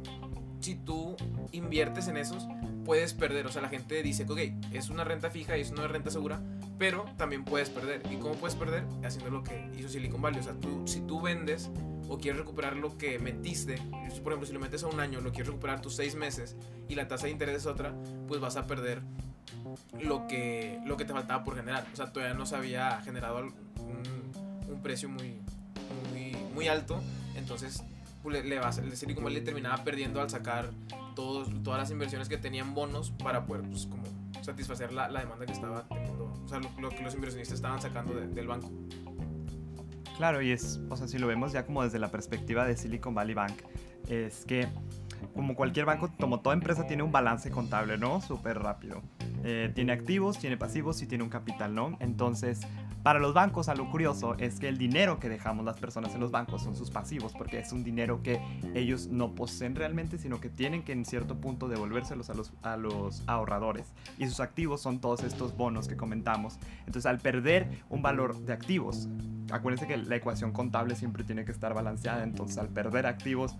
si 0.64 0.74
tú 0.74 1.14
inviertes 1.52 2.08
en 2.08 2.16
esos, 2.16 2.48
puedes 2.86 3.12
perder. 3.12 3.46
O 3.46 3.52
sea, 3.52 3.60
la 3.60 3.68
gente 3.68 4.02
dice, 4.02 4.24
ok, 4.26 4.38
es 4.72 4.88
una 4.88 5.04
renta 5.04 5.30
fija 5.30 5.58
y 5.58 5.60
es 5.60 5.70
una 5.70 5.86
renta 5.86 6.10
segura, 6.10 6.40
pero 6.78 7.04
también 7.18 7.44
puedes 7.44 7.68
perder. 7.68 8.00
¿Y 8.10 8.16
cómo 8.16 8.34
puedes 8.34 8.56
perder? 8.56 8.84
Haciendo 9.04 9.30
lo 9.30 9.44
que 9.44 9.70
hizo 9.76 9.90
Silicon 9.90 10.22
Valley. 10.22 10.40
O 10.40 10.42
sea, 10.42 10.54
tú, 10.54 10.82
si 10.86 11.02
tú 11.02 11.20
vendes 11.20 11.70
o 12.08 12.16
quieres 12.16 12.40
recuperar 12.40 12.76
lo 12.76 12.96
que 12.96 13.18
metiste, 13.18 13.76
por 14.22 14.32
ejemplo, 14.32 14.46
si 14.46 14.54
lo 14.54 14.60
metes 14.60 14.82
a 14.84 14.86
un 14.86 15.00
año, 15.00 15.20
lo 15.20 15.32
quieres 15.32 15.48
recuperar 15.48 15.82
tus 15.82 15.96
seis 15.96 16.14
meses 16.14 16.56
y 16.88 16.94
la 16.94 17.08
tasa 17.08 17.26
de 17.26 17.32
interés 17.32 17.56
es 17.56 17.66
otra, 17.66 17.94
pues 18.26 18.40
vas 18.40 18.56
a 18.56 18.66
perder 18.66 19.02
lo 20.00 20.26
que, 20.26 20.80
lo 20.86 20.96
que 20.96 21.04
te 21.04 21.12
faltaba 21.12 21.44
por 21.44 21.56
generar. 21.56 21.86
O 21.92 21.96
sea, 21.96 22.10
todavía 22.10 22.34
no 22.34 22.46
se 22.46 22.56
había 22.56 23.02
generado 23.02 23.38
un, 23.38 23.54
precio 24.82 25.10
muy, 25.10 25.40
muy 26.54 26.68
alto. 26.68 27.02
Entonces 27.36 27.82
le, 28.30 28.44
le 28.44 28.58
va, 28.58 28.70
el 28.70 28.96
Silicon 28.96 29.24
Valley 29.24 29.42
terminaba 29.42 29.82
perdiendo 29.84 30.20
al 30.20 30.30
sacar 30.30 30.70
todos, 31.14 31.48
todas 31.62 31.80
las 31.80 31.90
inversiones 31.90 32.28
que 32.28 32.38
tenían 32.38 32.74
bonos 32.74 33.10
para 33.10 33.46
poder 33.46 33.62
pues, 33.62 33.86
como 33.86 34.02
satisfacer 34.42 34.92
la, 34.92 35.08
la 35.08 35.20
demanda 35.20 35.46
que 35.46 35.52
estaba 35.52 35.86
teniendo, 35.88 36.32
o 36.44 36.48
sea, 36.48 36.58
lo, 36.60 36.70
lo 36.80 36.88
que 36.90 37.02
los 37.02 37.14
inversionistas 37.14 37.56
estaban 37.56 37.80
sacando 37.80 38.14
de, 38.14 38.26
del 38.28 38.46
banco. 38.46 38.70
Claro, 40.16 40.42
y 40.42 40.52
es, 40.52 40.80
o 40.90 40.96
sea, 40.96 41.08
si 41.08 41.18
lo 41.18 41.26
vemos 41.26 41.52
ya 41.52 41.66
como 41.66 41.82
desde 41.82 41.98
la 41.98 42.10
perspectiva 42.10 42.66
de 42.66 42.76
Silicon 42.76 43.14
Valley 43.14 43.34
Bank, 43.34 43.54
es 44.08 44.44
que 44.44 44.68
como 45.34 45.54
cualquier 45.56 45.86
banco, 45.86 46.10
como 46.20 46.40
toda 46.40 46.54
empresa 46.54 46.86
tiene 46.86 47.02
un 47.02 47.10
balance 47.10 47.50
contable, 47.50 47.98
¿no? 47.98 48.20
Súper 48.20 48.58
rápido. 48.58 49.02
Eh, 49.42 49.72
tiene 49.74 49.92
activos, 49.92 50.38
tiene 50.38 50.56
pasivos 50.56 51.02
y 51.02 51.06
tiene 51.06 51.24
un 51.24 51.30
capital, 51.30 51.74
¿no? 51.74 51.96
Entonces, 52.00 52.60
para 53.04 53.18
los 53.18 53.34
bancos, 53.34 53.68
algo 53.68 53.90
curioso 53.90 54.34
es 54.38 54.58
que 54.58 54.66
el 54.66 54.78
dinero 54.78 55.20
que 55.20 55.28
dejamos 55.28 55.66
las 55.66 55.78
personas 55.78 56.14
en 56.14 56.20
los 56.20 56.30
bancos 56.30 56.62
son 56.62 56.74
sus 56.74 56.90
pasivos, 56.90 57.34
porque 57.36 57.58
es 57.58 57.70
un 57.70 57.84
dinero 57.84 58.22
que 58.22 58.40
ellos 58.72 59.08
no 59.08 59.34
poseen 59.34 59.74
realmente, 59.74 60.16
sino 60.16 60.40
que 60.40 60.48
tienen 60.48 60.82
que 60.82 60.92
en 60.92 61.04
cierto 61.04 61.36
punto 61.38 61.68
devolvérselos 61.68 62.30
a 62.30 62.34
los, 62.34 62.54
a 62.62 62.78
los 62.78 63.22
ahorradores. 63.26 63.92
Y 64.16 64.26
sus 64.26 64.40
activos 64.40 64.80
son 64.80 65.00
todos 65.00 65.22
estos 65.22 65.54
bonos 65.54 65.86
que 65.86 65.98
comentamos. 65.98 66.58
Entonces, 66.86 67.04
al 67.04 67.18
perder 67.18 67.82
un 67.90 68.00
valor 68.00 68.38
de 68.40 68.54
activos, 68.54 69.06
acuérdense 69.52 69.86
que 69.86 69.98
la 69.98 70.16
ecuación 70.16 70.52
contable 70.52 70.96
siempre 70.96 71.24
tiene 71.24 71.44
que 71.44 71.52
estar 71.52 71.74
balanceada, 71.74 72.22
entonces 72.22 72.56
al 72.56 72.70
perder 72.70 73.04
activos, 73.04 73.54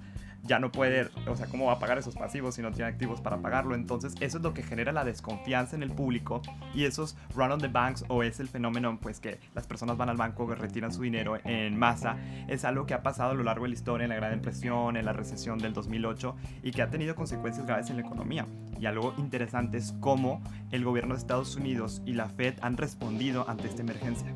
ya 0.45 0.59
no 0.59 0.71
puede, 0.71 1.09
o 1.27 1.37
sea, 1.37 1.47
¿cómo 1.47 1.67
va 1.67 1.75
a 1.75 1.79
pagar 1.79 1.99
esos 1.99 2.15
pasivos 2.15 2.55
si 2.55 2.63
no 2.63 2.71
tiene 2.71 2.91
activos 2.91 3.21
para 3.21 3.39
pagarlo? 3.39 3.75
Entonces, 3.75 4.15
eso 4.21 4.39
es 4.39 4.43
lo 4.43 4.55
que 4.55 4.63
genera 4.63 4.93
la 4.93 5.05
desconfianza 5.05 5.75
en 5.75 5.83
el 5.83 5.91
público 5.91 6.43
y 6.75 6.85
esos 6.85 7.17
run 7.35 7.53
on 7.53 7.61
the 7.61 7.69
banks 7.69 8.05
o 8.09 8.23
es 8.23 8.41
el 8.41 8.49
fenómeno, 8.49 8.99
pues 9.01 9.21
que 9.21 9.41
las 9.55 9.67
personas 9.67 9.97
van 9.97 10.09
al 10.11 10.17
banco, 10.17 10.47
retiran 10.55 10.93
su 10.93 11.03
dinero 11.03 11.39
en 11.45 11.79
masa, 11.79 12.17
es 12.49 12.65
algo 12.65 12.87
que 12.87 12.95
ha 12.95 13.03
pasado 13.03 13.31
a 13.31 13.35
lo 13.35 13.43
largo 13.43 13.65
de 13.65 13.71
la 13.71 13.75
historia, 13.75 14.05
en 14.05 14.11
la 14.11 14.17
Gran 14.17 14.33
Depresión, 14.33 14.97
en 14.97 15.05
la 15.05 15.13
recesión 15.13 15.59
del 15.59 15.73
2008 15.73 16.37
y 16.63 16.71
que 16.71 16.83
ha 16.83 16.91
tenido 16.91 17.15
consecuencias 17.15 17.67
graves 17.67 17.91
en 17.91 17.97
la 17.97 18.03
economía. 18.03 18.47
Y 18.79 18.87
algo 18.87 19.15
interesante 19.17 19.79
es 19.79 19.95
cómo 20.01 20.43
el 20.71 20.85
gobierno 20.85 21.15
de 21.15 21.21
Estados 21.21 21.57
Unidos 21.57 22.03
y 22.05 22.13
la 22.13 22.29
Fed 22.29 22.55
han 22.61 22.77
respondido 22.77 23.49
ante 23.49 23.69
esta 23.69 23.83
emergencia. 23.83 24.35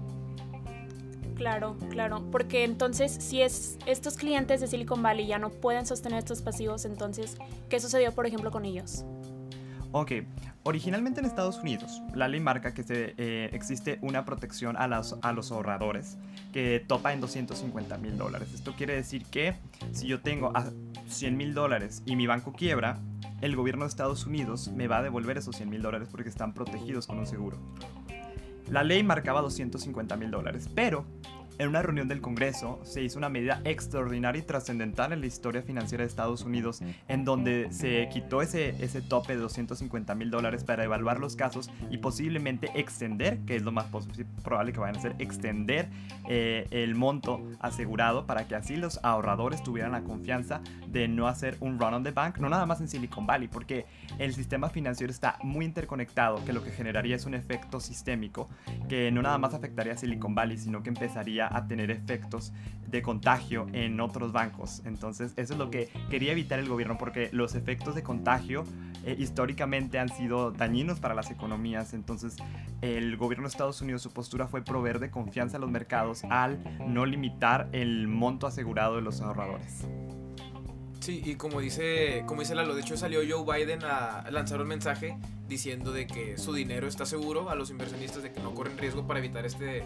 Claro, 1.39 1.77
claro, 1.89 2.29
porque 2.33 2.65
entonces 2.65 3.17
si 3.21 3.41
es 3.43 3.79
estos 3.87 4.17
clientes 4.17 4.61
de 4.61 4.67
Silicon 4.67 5.03
Valley 5.03 5.29
ya 5.29 5.39
no 5.39 5.51
pueden 5.51 5.87
sostener 5.87 6.19
estos 6.19 6.43
pasivos, 6.43 6.85
entonces, 6.85 7.39
¿qué 7.69 7.79
sucedió 7.79 8.13
por 8.13 8.27
ejemplo 8.27 8.51
con 8.51 8.65
ellos? 8.65 9.05
Ok, 9.93 10.13
originalmente 10.65 11.21
en 11.21 11.27
Estados 11.27 11.59
Unidos, 11.59 12.03
la 12.13 12.27
ley 12.27 12.41
marca 12.41 12.75
que 12.75 12.83
se, 12.83 13.15
eh, 13.17 13.51
existe 13.53 14.01
una 14.03 14.25
protección 14.25 14.77
a, 14.77 14.89
las, 14.89 15.17
a 15.23 15.33
los 15.33 15.53
ahorradores 15.53 16.19
que 16.53 16.85
topa 16.85 17.13
en 17.13 17.21
250 17.21 17.97
mil 17.99 18.19
dólares. 18.19 18.53
Esto 18.53 18.75
quiere 18.77 18.95
decir 18.95 19.25
que 19.25 19.55
si 19.93 20.09
yo 20.09 20.21
tengo 20.21 20.51
a 20.57 20.67
100 21.07 21.37
mil 21.37 21.55
dólares 21.55 22.03
y 22.05 22.17
mi 22.17 22.27
banco 22.27 22.53
quiebra, 22.53 22.99
el 23.41 23.55
gobierno 23.55 23.85
de 23.85 23.91
Estados 23.91 24.27
Unidos 24.27 24.69
me 24.75 24.89
va 24.89 24.99
a 24.99 25.03
devolver 25.03 25.39
esos 25.39 25.55
100 25.55 25.71
mil 25.71 25.83
dólares 25.83 26.09
porque 26.11 26.29
están 26.29 26.53
protegidos 26.53 27.07
con 27.07 27.21
un 27.21 27.27
seguro. 27.29 27.59
La 28.71 28.83
ley 28.83 29.03
marcaba 29.03 29.41
250 29.41 30.17
mil 30.17 30.31
dólares, 30.31 30.69
pero 30.75 31.05
en 31.59 31.69
una 31.69 31.83
reunión 31.83 32.09
del 32.09 32.21
Congreso 32.21 32.81
se 32.85 33.03
hizo 33.03 33.19
una 33.19 33.29
medida 33.29 33.61
extraordinaria 33.65 34.41
y 34.41 34.45
trascendental 34.45 35.13
en 35.13 35.21
la 35.21 35.27
historia 35.27 35.63
financiera 35.63 36.03
de 36.05 36.09
Estados 36.09 36.43
Unidos, 36.43 36.81
en 37.09 37.25
donde 37.25 37.69
se 37.73 38.09
quitó 38.13 38.43
ese, 38.43 38.71
ese 38.83 39.03
tope 39.03 39.35
de 39.35 39.41
250 39.41 40.15
mil 40.15 40.31
dólares 40.31 40.63
para 40.65 40.85
evaluar 40.85 41.19
los 41.19 41.35
casos 41.37 41.71
y 41.91 41.99
posiblemente 41.99 42.71
extender, 42.75 43.39
que 43.41 43.57
es 43.57 43.63
lo 43.63 43.73
más 43.73 43.87
probable 44.45 44.73
que 44.73 44.79
vayan 44.79 44.97
a 44.97 44.99
hacer, 44.99 45.17
extender 45.19 45.89
eh, 46.29 46.67
el 46.71 46.95
monto 46.95 47.43
asegurado 47.61 48.27
para 48.27 48.47
que 48.47 48.55
así 48.55 48.77
los 48.77 49.01
ahorradores 49.03 49.63
tuvieran 49.63 49.93
la 49.93 50.03
confianza 50.03 50.61
de 50.87 51.09
no 51.09 51.27
hacer 51.27 51.57
un 51.61 51.79
run 51.79 51.95
on 51.95 52.05
the 52.05 52.13
bank, 52.13 52.39
no 52.39 52.49
nada 52.49 52.67
más 52.67 52.81
en 52.81 52.89
Silicon 52.89 53.27
Valley, 53.27 53.49
porque 53.49 53.87
el 54.19 54.33
sistema 54.35 54.69
financiero 54.69 55.11
está 55.11 55.39
muy 55.43 55.65
interconectado, 55.65 56.45
que 56.45 56.53
lo 56.53 56.63
que 56.63 56.71
generaría 56.71 57.17
es 57.17 57.27
un 57.27 57.35
efecto 57.35 57.81
sistémico 57.81 58.49
que 58.89 59.11
no 59.11 59.23
nada 59.23 59.39
más 59.39 59.55
afectaría 59.55 59.95
a 59.95 59.97
Silicon 59.97 60.35
Valley, 60.35 60.57
sino 60.57 60.83
que 60.83 60.91
empezaría 60.91 61.48
a 61.57 61.67
tener 61.67 61.91
efectos 61.91 62.53
de 62.87 63.03
contagio 63.03 63.67
en 63.73 64.01
otros 64.01 64.33
bancos. 64.33 64.83
Entonces, 64.85 65.33
eso 65.37 65.53
es 65.53 65.59
lo 65.59 65.71
que 65.71 65.91
quería 66.11 66.33
evitar 66.33 66.59
el 66.59 66.69
gobierno 66.69 66.97
porque 66.99 67.29
los 67.33 67.55
efectos 67.55 67.95
de 67.95 68.03
contagio 68.03 68.65
eh, 69.05 69.15
históricamente 69.19 69.99
han 69.99 70.09
sido 70.09 70.51
dañinos 70.51 70.99
para 71.01 71.15
las 71.15 71.31
economías. 71.31 71.93
Entonces, 71.93 72.37
el 72.81 73.17
gobierno 73.17 73.45
de 73.45 73.51
Estados 73.51 73.81
Unidos, 73.81 74.03
su 74.03 74.11
postura 74.11 74.47
fue 74.47 74.63
proveer 74.63 74.99
de 74.99 75.11
confianza 75.11 75.59
a 75.59 75.61
los 75.61 75.71
mercados 75.71 76.25
al 76.25 76.59
no 76.87 77.05
limitar 77.05 77.69
el 77.73 78.09
monto 78.09 78.47
asegurado 78.47 78.97
de 78.97 79.03
los 79.03 79.21
ahorradores. 79.21 79.85
Sí, 81.01 81.23
y 81.25 81.37
como 81.37 81.61
dice, 81.61 82.25
como 82.27 82.41
dice 82.41 82.55
Lalo, 82.55 82.75
de 82.75 82.83
hecho 82.83 82.97
salió 82.97 83.21
Joe 83.27 83.45
Biden 83.59 83.81
a 83.85 84.31
lanzar 84.31 84.61
un 84.61 84.69
mensaje 84.69 85.17
diciendo 85.49 85.93
de 85.93 86.07
que 86.07 86.37
su 86.37 86.53
dinero 86.53 86.87
está 86.87 87.07
seguro 87.07 87.49
a 87.51 87.55
los 87.55 87.71
inversionistas, 87.71 88.23
de 88.23 88.33
que 88.33 88.41
no 88.41 88.55
corren 88.55 88.77
riesgo 88.77 89.07
para 89.07 89.19
evitar 89.19 89.47
este 89.47 89.85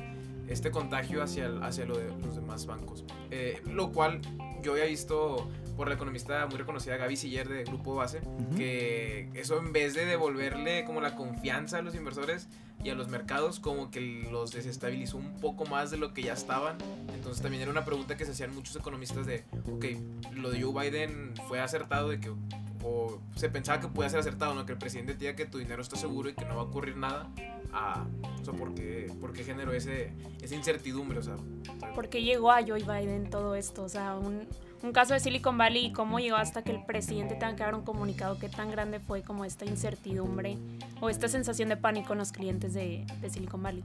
este 0.53 0.71
contagio 0.71 1.23
hacia, 1.23 1.49
hacia 1.63 1.85
lo 1.85 1.97
de 1.97 2.09
los 2.25 2.37
demás 2.37 2.67
bancos. 2.67 3.05
Eh, 3.31 3.61
lo 3.67 3.93
cual 3.93 4.21
yo 4.63 4.73
había 4.73 4.85
visto 4.85 5.49
por 5.77 5.89
la 5.89 5.95
economista 5.95 6.47
muy 6.47 6.59
reconocida 6.59 6.97
Gaby 6.97 7.17
Siller 7.17 7.49
de 7.49 7.65
Grupo 7.65 7.95
Base, 7.95 8.21
que 8.57 9.29
eso 9.35 9.59
en 9.59 9.73
vez 9.73 9.95
de 9.95 10.05
devolverle 10.05 10.85
como 10.85 11.01
la 11.01 11.17
confianza 11.17 11.79
a 11.79 11.83
los 11.83 11.95
inversores 11.95 12.49
y 12.85 12.91
a 12.91 12.95
los 12.95 13.09
mercados, 13.09 13.59
como 13.59 13.91
que 13.91 14.01
los 14.31 14.53
desestabilizó 14.53 15.17
un 15.17 15.35
poco 15.41 15.65
más 15.67 15.91
de 15.91 15.97
lo 15.97 16.13
que 16.13 16.23
ya 16.23 16.35
estaban. 16.35 16.77
Entonces 17.15 17.43
también 17.43 17.63
era 17.63 17.71
una 17.71 17.85
pregunta 17.85 18.17
que 18.17 18.25
se 18.25 18.33
hacían 18.33 18.55
muchos 18.55 18.77
economistas 18.77 19.27
de, 19.27 19.45
ok, 19.73 19.87
lo 20.35 20.51
de 20.51 20.63
Joe 20.63 20.91
Biden 20.91 21.35
fue 21.49 21.61
acertado 21.61 22.09
de 22.09 22.21
que 22.21 22.33
o 22.85 23.21
se 23.37 23.49
pensaba 23.49 23.81
que 23.81 23.89
podía 23.89 24.11
ser 24.11 24.21
acertado, 24.21 24.55
¿no? 24.55 24.67
Que 24.67 24.73
el 24.73 24.79
presidente 24.79 25.15
diga 25.15 25.35
que 25.35 25.47
tu 25.47 25.59
dinero 25.59 25.83
está 25.83 25.97
seguro 25.97 26.29
y 26.29 26.35
que 26.35 26.45
no 26.45 26.57
va 26.57 26.63
a 26.63 26.65
ocurrir 26.65 26.97
nada. 26.97 27.31
Ah, 27.73 28.07
o 28.41 28.45
sea, 28.45 28.55
¿por 28.55 28.75
qué, 28.75 29.45
generó 29.45 29.73
ese, 29.73 30.13
esa 30.43 30.55
incertidumbre? 30.55 31.19
O 31.19 31.23
sea, 31.23 31.37
porque 31.95 32.23
llegó 32.23 32.51
a 32.51 32.63
Joe 32.63 32.83
Biden 32.83 33.31
todo 33.31 33.55
esto? 33.55 33.83
O 33.85 33.89
sea, 33.89 34.17
un, 34.17 34.47
un, 34.83 34.93
caso 34.93 35.15
de 35.15 35.21
Silicon 35.21 35.57
Valley 35.57 35.87
y 35.87 35.93
cómo 35.93 36.19
llegó 36.19 36.37
hasta 36.37 36.63
que 36.63 36.73
el 36.73 36.85
presidente 36.85 37.35
tenga 37.35 37.57
que 37.57 37.63
dar 37.63 37.75
un 37.75 37.83
comunicado, 37.83 38.39
qué 38.39 38.49
tan 38.49 38.71
grande 38.71 39.01
fue 39.01 39.23
como 39.23 39.45
esta 39.45 39.65
incertidumbre 39.65 40.59
o 41.01 41.09
esta 41.09 41.29
sensación 41.29 41.69
de 41.71 41.77
pánico 41.77 42.13
en 42.13 42.19
los 42.19 42.33
clientes 42.33 42.75
de, 42.75 43.07
de 43.21 43.31
Silicon 43.31 43.63
Valley. 43.63 43.85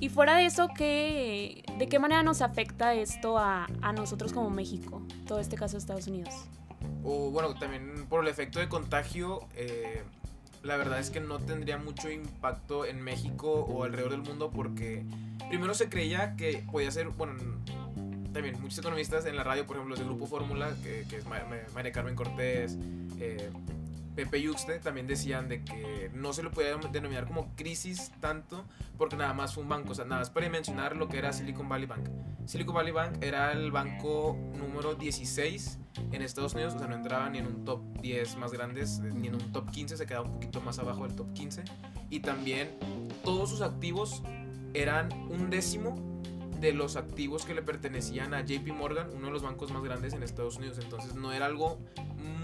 Y 0.00 0.08
fuera 0.08 0.36
de 0.36 0.46
eso, 0.46 0.68
¿qué, 0.74 1.64
¿de 1.76 1.88
qué 1.88 1.98
manera 1.98 2.22
nos 2.22 2.40
afecta 2.40 2.94
esto 2.94 3.36
a, 3.36 3.66
a 3.82 3.92
nosotros 3.92 4.32
como 4.32 4.48
México, 4.48 5.02
todo 5.26 5.40
este 5.40 5.56
caso 5.56 5.72
de 5.72 5.78
Estados 5.78 6.06
Unidos? 6.06 6.48
o 7.04 7.30
bueno, 7.30 7.54
también 7.54 8.06
por 8.08 8.22
el 8.22 8.28
efecto 8.28 8.58
de 8.58 8.68
contagio, 8.68 9.40
eh, 9.54 10.02
la 10.62 10.76
verdad 10.76 10.98
es 10.98 11.10
que 11.10 11.20
no 11.20 11.38
tendría 11.38 11.78
mucho 11.78 12.10
impacto 12.10 12.84
en 12.84 13.00
México 13.00 13.50
o 13.52 13.84
alrededor 13.84 14.12
del 14.12 14.22
mundo 14.22 14.50
porque 14.50 15.04
primero 15.48 15.74
se 15.74 15.88
creía 15.88 16.36
que 16.36 16.64
podía 16.70 16.90
ser, 16.90 17.08
bueno, 17.08 17.34
también 18.32 18.60
muchos 18.60 18.78
economistas 18.78 19.26
en 19.26 19.36
la 19.36 19.44
radio, 19.44 19.66
por 19.66 19.76
ejemplo, 19.76 19.90
los 19.90 19.98
del 19.98 20.08
Grupo 20.08 20.26
Fórmula, 20.26 20.74
que, 20.82 21.00
es 21.00 21.24
María 21.74 21.92
Carmen 21.92 22.14
Cortés, 22.14 22.76
eh, 23.18 23.50
Pepe 24.18 24.42
Yuxte 24.42 24.80
también 24.80 25.06
decían 25.06 25.48
de 25.48 25.62
que 25.62 26.10
no 26.12 26.32
se 26.32 26.42
lo 26.42 26.50
podía 26.50 26.76
denominar 26.90 27.24
como 27.24 27.54
crisis 27.54 28.10
tanto 28.18 28.64
porque 28.96 29.14
nada 29.14 29.32
más 29.32 29.54
fue 29.54 29.62
un 29.62 29.68
banco, 29.68 29.92
o 29.92 29.94
sea, 29.94 30.06
nada 30.06 30.22
más 30.22 30.30
para 30.30 30.48
mencionar 30.48 30.96
lo 30.96 31.06
que 31.06 31.18
era 31.18 31.32
Silicon 31.32 31.68
Valley 31.68 31.86
Bank. 31.86 32.08
Silicon 32.44 32.74
Valley 32.74 32.90
Bank 32.90 33.22
era 33.22 33.52
el 33.52 33.70
banco 33.70 34.36
número 34.58 34.96
16 34.96 35.78
en 36.10 36.22
Estados 36.22 36.54
Unidos, 36.54 36.74
o 36.74 36.78
sea, 36.80 36.88
no 36.88 36.96
entraba 36.96 37.30
ni 37.30 37.38
en 37.38 37.46
un 37.46 37.64
top 37.64 37.80
10 38.00 38.38
más 38.38 38.50
grandes, 38.50 38.98
ni 38.98 39.28
en 39.28 39.36
un 39.36 39.52
top 39.52 39.70
15, 39.70 39.96
se 39.96 40.04
quedaba 40.04 40.26
un 40.26 40.32
poquito 40.32 40.60
más 40.62 40.80
abajo 40.80 41.06
del 41.06 41.14
top 41.14 41.32
15. 41.34 41.62
Y 42.10 42.18
también 42.18 42.76
todos 43.22 43.50
sus 43.50 43.60
activos 43.60 44.24
eran 44.74 45.12
un 45.30 45.48
décimo 45.48 45.94
de 46.60 46.72
los 46.72 46.96
activos 46.96 47.44
que 47.44 47.54
le 47.54 47.62
pertenecían 47.62 48.34
a 48.34 48.44
JP 48.44 48.68
Morgan, 48.72 49.08
uno 49.14 49.26
de 49.26 49.32
los 49.32 49.42
bancos 49.42 49.72
más 49.72 49.82
grandes 49.82 50.12
en 50.12 50.22
Estados 50.22 50.56
Unidos. 50.56 50.78
Entonces 50.82 51.14
no 51.14 51.32
era 51.32 51.46
algo 51.46 51.78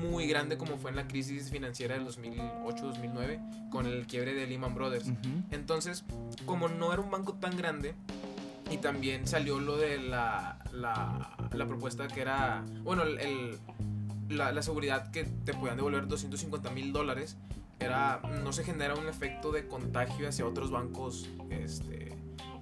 muy 0.00 0.26
grande 0.26 0.56
como 0.56 0.76
fue 0.76 0.90
en 0.90 0.96
la 0.96 1.08
crisis 1.08 1.50
financiera 1.50 1.94
del 1.96 2.06
2008-2009 2.06 3.70
con 3.70 3.86
el 3.86 4.06
quiebre 4.06 4.34
de 4.34 4.46
Lehman 4.46 4.74
Brothers. 4.74 5.10
Entonces, 5.50 6.04
como 6.46 6.68
no 6.68 6.92
era 6.92 7.02
un 7.02 7.10
banco 7.10 7.34
tan 7.34 7.56
grande, 7.56 7.94
y 8.70 8.78
también 8.78 9.26
salió 9.26 9.60
lo 9.60 9.76
de 9.76 9.98
la, 9.98 10.58
la, 10.72 11.36
la 11.52 11.66
propuesta 11.66 12.08
que 12.08 12.20
era, 12.20 12.64
bueno, 12.82 13.02
el, 13.02 13.58
la, 14.28 14.52
la, 14.52 14.62
seguridad 14.62 15.10
que 15.10 15.24
te 15.24 15.52
podían 15.52 15.76
devolver 15.76 16.06
250 16.06 16.70
mil 16.70 16.92
dólares, 16.92 17.36
era, 17.78 18.20
no 18.42 18.52
se 18.52 18.64
genera 18.64 18.94
un 18.94 19.08
efecto 19.08 19.52
de 19.52 19.66
contagio 19.68 20.28
hacia 20.28 20.46
otros 20.46 20.70
bancos 20.70 21.28
este, 21.50 22.16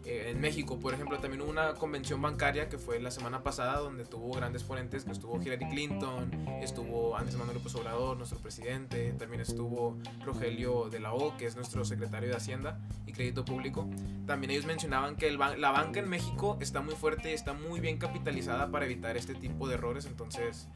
eh, 0.05 0.31
en 0.31 0.41
México, 0.41 0.79
por 0.81 0.95
ejemplo, 0.95 1.19
también 1.19 1.43
hubo 1.43 1.51
una 1.51 1.75
convención 1.75 2.21
bancaria 2.21 2.69
que 2.69 2.79
fue 2.79 3.01
la 3.01 3.11
semana 3.11 3.43
pasada 3.43 3.79
donde 3.79 4.05
tuvo 4.05 4.35
grandes 4.35 4.65
ponentes, 4.65 5.05
que 5.05 5.13
estuvo 5.13 5.41
Hillary 5.41 5.69
Clinton, 5.69 6.31
estuvo 6.61 7.17
Andrés 7.17 7.37
Manuel 7.37 7.59
López 7.59 7.75
Obrador, 7.77 8.17
nuestro 8.17 8.39
presidente, 8.39 9.13
también 9.13 9.41
estuvo 9.41 9.97
Rogelio 10.25 10.89
de 10.91 10.99
la 10.99 11.15
O, 11.15 11.37
que 11.37 11.47
es 11.47 11.55
nuestro 11.55 11.85
secretario 11.85 12.31
de 12.31 12.37
Hacienda 12.37 12.81
y 13.07 13.13
Crédito 13.13 13.45
Público. 13.45 13.89
También 14.27 14.51
ellos 14.51 14.67
mencionaban 14.67 15.17
que 15.17 15.29
el 15.29 15.39
la 15.39 15.71
banca 15.71 16.01
en 16.01 16.09
México 16.09 16.57
está 16.61 16.81
muy 16.81 16.95
fuerte 16.95 17.31
y 17.31 17.35
está 17.35 17.53
muy 17.53 17.81
bien 17.81 17.99
capitalizada 17.99 18.71
para 18.71 18.85
evitar 18.85 19.17
este 19.17 19.35
tipo 19.35 19.69
de 19.69 19.75
errores, 19.75 20.07
entonces, 20.07 20.69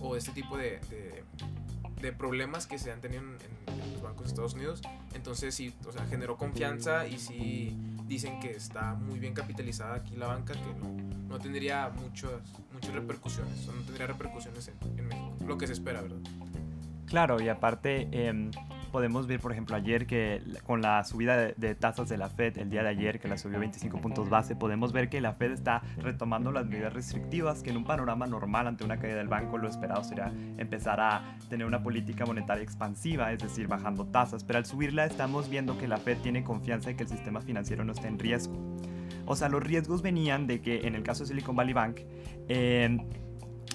o 0.00 0.16
este 0.16 0.32
tipo 0.32 0.56
de, 0.56 0.80
de, 2.00 2.12
problemas 2.12 2.66
que 2.66 2.78
se 2.78 2.90
han 2.90 3.00
tenido 3.00 3.22
en, 3.22 3.36
en 3.66 3.92
los 3.92 4.02
bancos 4.02 4.24
de 4.24 4.28
Estados 4.28 4.54
Unidos. 4.54 4.82
Entonces 5.14 5.54
sí, 5.54 5.74
o 5.86 5.92
sea, 5.92 6.04
generó 6.06 6.36
confianza 6.36 7.06
y 7.06 7.18
sí 7.18 7.76
dicen 8.10 8.40
que 8.40 8.50
está 8.50 8.94
muy 8.94 9.20
bien 9.20 9.34
capitalizada 9.34 9.94
aquí 9.94 10.16
la 10.16 10.26
banca, 10.26 10.52
que 10.52 10.74
no, 10.80 11.28
no 11.28 11.38
tendría 11.38 11.90
muchas, 11.90 12.32
muchas 12.72 12.92
repercusiones, 12.92 13.64
no 13.68 13.82
tendría 13.84 14.08
repercusiones 14.08 14.66
en, 14.66 14.98
en, 14.98 15.06
México, 15.06 15.36
lo 15.46 15.56
que 15.56 15.68
se 15.68 15.74
espera, 15.74 16.02
¿verdad? 16.02 16.18
Claro, 17.06 17.40
y 17.40 17.48
aparte 17.48 18.08
eh, 18.10 18.50
podemos 18.90 19.26
ver, 19.26 19.40
por 19.40 19.52
ejemplo, 19.52 19.76
ayer 19.76 20.06
que 20.06 20.42
con 20.64 20.82
la 20.82 21.04
subida 21.04 21.36
de, 21.36 21.74
tasas 21.74 22.08
de 22.08 22.18
la 22.18 22.28
Fed, 22.28 22.58
el 22.58 22.70
día 22.70 22.82
de 22.82 22.88
ayer 22.88 23.20
que 23.20 23.28
la 23.28 23.38
subió 23.38 23.58
25 23.58 24.00
puntos 24.00 24.28
base, 24.28 24.56
podemos 24.56 24.92
ver 24.92 25.08
que 25.08 25.20
la 25.20 25.32
Fed 25.32 25.52
está 25.52 25.82
retomando 25.98 26.52
las 26.52 26.66
medidas 26.66 26.92
restrictivas, 26.92 27.62
que 27.62 27.70
en 27.70 27.76
un 27.76 27.84
panorama 27.84 28.26
normal 28.26 28.66
ante 28.66 28.84
una 28.84 28.98
caída 28.98 29.16
del 29.16 29.28
banco 29.28 29.58
lo 29.58 29.68
esperado 29.68 30.04
sería 30.04 30.32
empezar 30.58 31.00
a 31.00 31.36
tener 31.48 31.66
una 31.66 31.82
política 31.82 32.26
monetaria 32.26 32.62
expansiva, 32.62 33.32
es 33.32 33.38
decir, 33.38 33.68
bajando 33.68 34.06
tasas, 34.06 34.44
pero 34.44 34.58
al 34.58 34.66
subirla 34.66 35.04
estamos 35.04 35.48
viendo 35.48 35.78
que 35.78 35.88
la 35.88 35.96
Fed 35.96 36.18
tiene 36.18 36.44
confianza 36.44 36.90
en 36.90 36.96
que 36.96 37.04
el 37.04 37.08
sistema 37.08 37.40
financiero 37.40 37.84
no 37.84 37.92
está 37.92 38.08
en 38.08 38.18
riesgo. 38.18 38.56
O 39.26 39.36
sea, 39.36 39.48
los 39.48 39.62
riesgos 39.62 40.02
venían 40.02 40.46
de 40.46 40.60
que 40.60 40.86
en 40.86 40.94
el 40.94 41.02
caso 41.02 41.22
de 41.22 41.28
Silicon 41.28 41.54
Valley 41.54 41.74
Bank, 41.74 42.00
eh, 42.48 42.98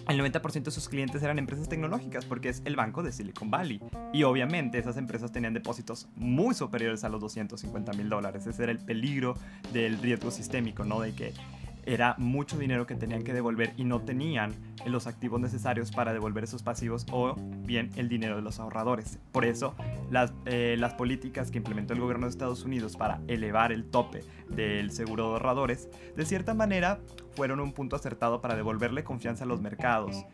el 0.07 0.19
90% 0.19 0.63
de 0.63 0.71
sus 0.71 0.89
clientes 0.89 1.21
eran 1.23 1.39
empresas 1.39 1.67
tecnológicas 1.67 2.25
porque 2.25 2.49
es 2.49 2.61
el 2.65 2.75
banco 2.75 3.03
de 3.03 3.11
Silicon 3.11 3.49
Valley. 3.49 3.81
Y 4.13 4.23
obviamente 4.23 4.77
esas 4.77 4.97
empresas 4.97 5.31
tenían 5.31 5.53
depósitos 5.53 6.07
muy 6.15 6.53
superiores 6.53 7.03
a 7.03 7.09
los 7.09 7.21
250 7.21 7.93
mil 7.93 8.09
dólares. 8.09 8.45
Ese 8.45 8.63
era 8.63 8.71
el 8.71 8.79
peligro 8.79 9.35
del 9.73 9.97
riesgo 9.99 10.31
sistémico, 10.31 10.83
¿no? 10.83 10.99
De 10.99 11.13
que 11.13 11.33
era 11.85 12.15
mucho 12.17 12.57
dinero 12.57 12.85
que 12.85 12.95
tenían 12.95 13.23
que 13.23 13.33
devolver 13.33 13.73
y 13.77 13.83
no 13.83 14.01
tenían 14.01 14.53
los 14.85 15.07
activos 15.07 15.39
necesarios 15.39 15.91
para 15.91 16.13
devolver 16.13 16.43
esos 16.43 16.63
pasivos 16.63 17.05
o 17.11 17.35
bien 17.37 17.91
el 17.95 18.09
dinero 18.09 18.35
de 18.35 18.41
los 18.41 18.59
ahorradores. 18.59 19.19
Por 19.31 19.45
eso 19.45 19.75
las, 20.09 20.33
eh, 20.45 20.75
las 20.79 20.93
políticas 20.93 21.51
que 21.51 21.57
implementó 21.57 21.93
el 21.93 21.99
gobierno 21.99 22.25
de 22.25 22.31
Estados 22.31 22.63
Unidos 22.63 22.97
para 22.97 23.21
elevar 23.27 23.71
el 23.71 23.85
tope 23.85 24.23
del 24.49 24.91
seguro 24.91 25.23
de 25.23 25.33
ahorradores, 25.33 25.89
de 26.15 26.25
cierta 26.25 26.53
manera 26.53 26.99
fueron 27.35 27.59
un 27.59 27.73
punto 27.73 27.95
acertado 27.95 28.41
para 28.41 28.55
devolverle 28.55 29.03
confianza 29.03 29.43
a 29.43 29.47
los 29.47 29.61
mercados. 29.61 30.25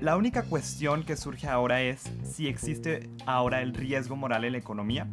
La 0.00 0.16
única 0.16 0.42
cuestión 0.42 1.04
que 1.04 1.16
surge 1.16 1.46
ahora 1.46 1.82
es 1.82 2.10
si 2.24 2.48
existe 2.48 3.08
ahora 3.24 3.62
el 3.62 3.72
riesgo 3.72 4.16
moral 4.16 4.44
en 4.44 4.52
la 4.52 4.58
economía. 4.58 5.06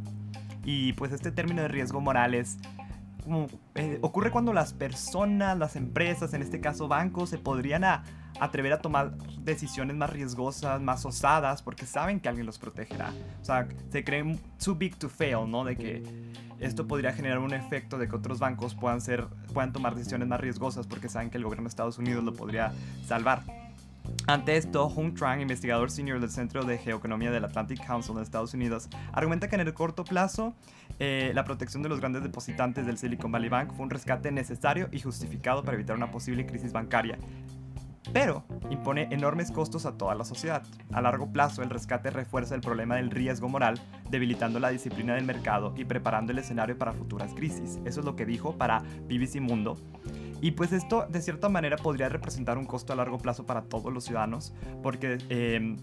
Y 0.66 0.94
pues 0.94 1.12
este 1.12 1.32
término 1.32 1.62
de 1.62 1.68
riesgo 1.68 2.02
moral 2.02 2.34
es 2.34 2.58
eh, 3.76 4.00
ocurre 4.02 4.32
cuando 4.32 4.54
las 4.54 4.74
personas, 4.74 5.58
las 5.58 5.76
empresas, 5.76 6.34
en 6.34 6.42
este 6.42 6.60
caso 6.60 6.88
bancos, 6.88 7.30
se 7.30 7.38
podrían 7.38 7.84
atrever 8.40 8.74
a 8.74 8.82
tomar 8.82 9.18
decisiones 9.40 9.96
más 9.96 10.10
riesgosas, 10.10 10.82
más 10.82 11.06
osadas, 11.06 11.62
porque 11.62 11.86
saben 11.86 12.20
que 12.20 12.30
alguien 12.30 12.46
los 12.46 12.58
protegerá. 12.58 13.14
O 13.42 13.46
sea, 13.46 13.68
se 13.90 14.04
creen 14.04 14.40
too 14.64 14.76
big 14.76 14.96
to 14.98 15.10
fail, 15.10 15.50
¿no? 15.50 15.64
De 15.64 15.76
que 15.76 16.04
esto 16.60 16.88
podría 16.88 17.14
generar 17.14 17.40
un 17.40 17.54
efecto 17.54 17.98
de 17.98 18.08
que 18.08 18.16
otros 18.16 18.40
bancos 18.40 18.76
puedan, 18.76 19.02
ser, 19.02 19.28
puedan 19.54 19.72
tomar 19.72 19.96
decisiones 19.96 20.28
más 20.28 20.40
riesgosas 20.40 20.88
porque 20.88 21.10
saben 21.10 21.30
que 21.30 21.38
el 21.38 21.44
gobierno 21.44 21.64
de 21.64 21.70
Estados 21.70 21.98
Unidos 21.98 22.24
lo 22.24 22.34
podría 22.34 22.74
salvar. 23.06 23.59
Ante 24.28 24.58
esto, 24.58 24.88
Hung 24.88 25.16
Trang, 25.16 25.42
investigador 25.42 25.90
senior 25.90 26.20
del 26.20 26.30
Centro 26.30 26.64
de 26.64 26.78
Geoeconomía 26.78 27.32
del 27.32 27.46
Atlantic 27.46 27.86
Council 27.86 28.16
de 28.16 28.24
Estados 28.24 28.54
Unidos, 28.54 28.90
argumenta 29.12 29.48
que 29.48 29.56
en 29.56 29.62
el 29.62 29.74
corto 29.74 30.04
plazo 30.04 30.54
eh, 31.00 31.32
la 31.34 31.44
protección 31.44 31.82
de 31.82 31.90
los 31.90 32.00
grandes 32.00 32.24
depositantes 32.24 32.86
del 32.86 32.98
Silicon 32.98 33.32
Valley 33.32 33.50
Bank 33.50 33.74
fue 33.74 33.86
un 33.86 33.90
rescate 33.90 34.32
necesario 34.32 34.90
y 34.92 35.00
justificado 35.00 35.64
para 35.64 35.76
evitar 35.76 35.96
una 35.96 36.12
posible 36.12 36.46
crisis 36.46 36.72
bancaria, 36.72 37.18
pero 38.14 38.44
impone 38.70 39.08
enormes 39.12 39.52
costos 39.52 39.86
a 39.86 39.98
toda 39.98 40.16
la 40.16 40.26
sociedad. 40.26 40.64
A 40.92 41.02
largo 41.02 41.32
plazo, 41.32 41.62
el 41.62 41.70
rescate 41.70 42.10
refuerza 42.10 42.56
el 42.56 42.62
problema 42.62 42.96
del 42.96 43.12
riesgo 43.12 43.50
moral, 43.50 43.80
debilitando 44.10 44.60
la 44.60 44.70
disciplina 44.70 45.16
del 45.16 45.26
mercado 45.26 45.74
y 45.78 45.86
preparando 45.86 46.32
el 46.32 46.40
escenario 46.40 46.78
para 46.78 46.94
futuras 46.94 47.34
crisis. 47.34 47.80
Eso 47.86 48.00
es 48.00 48.06
lo 48.06 48.16
que 48.16 48.26
dijo 48.26 48.58
para 48.58 48.80
BBC 49.08 49.42
Mundo. 49.42 49.78
Y 50.42 50.52
pues 50.52 50.72
esto 50.72 51.06
de 51.10 51.22
cierta 51.22 51.50
manera 51.50 51.78
podría 51.78 52.10
representar 52.10 52.58
un 52.58 52.66
costo 52.66 52.94
a 52.94 52.96
largo 52.96 53.18
plazo 53.18 53.46
para 53.46 53.64
todos 53.64 53.94
los 53.94 54.06
ciudadanos, 54.06 54.54
porque... 54.82 55.18
Eh, 55.30 55.76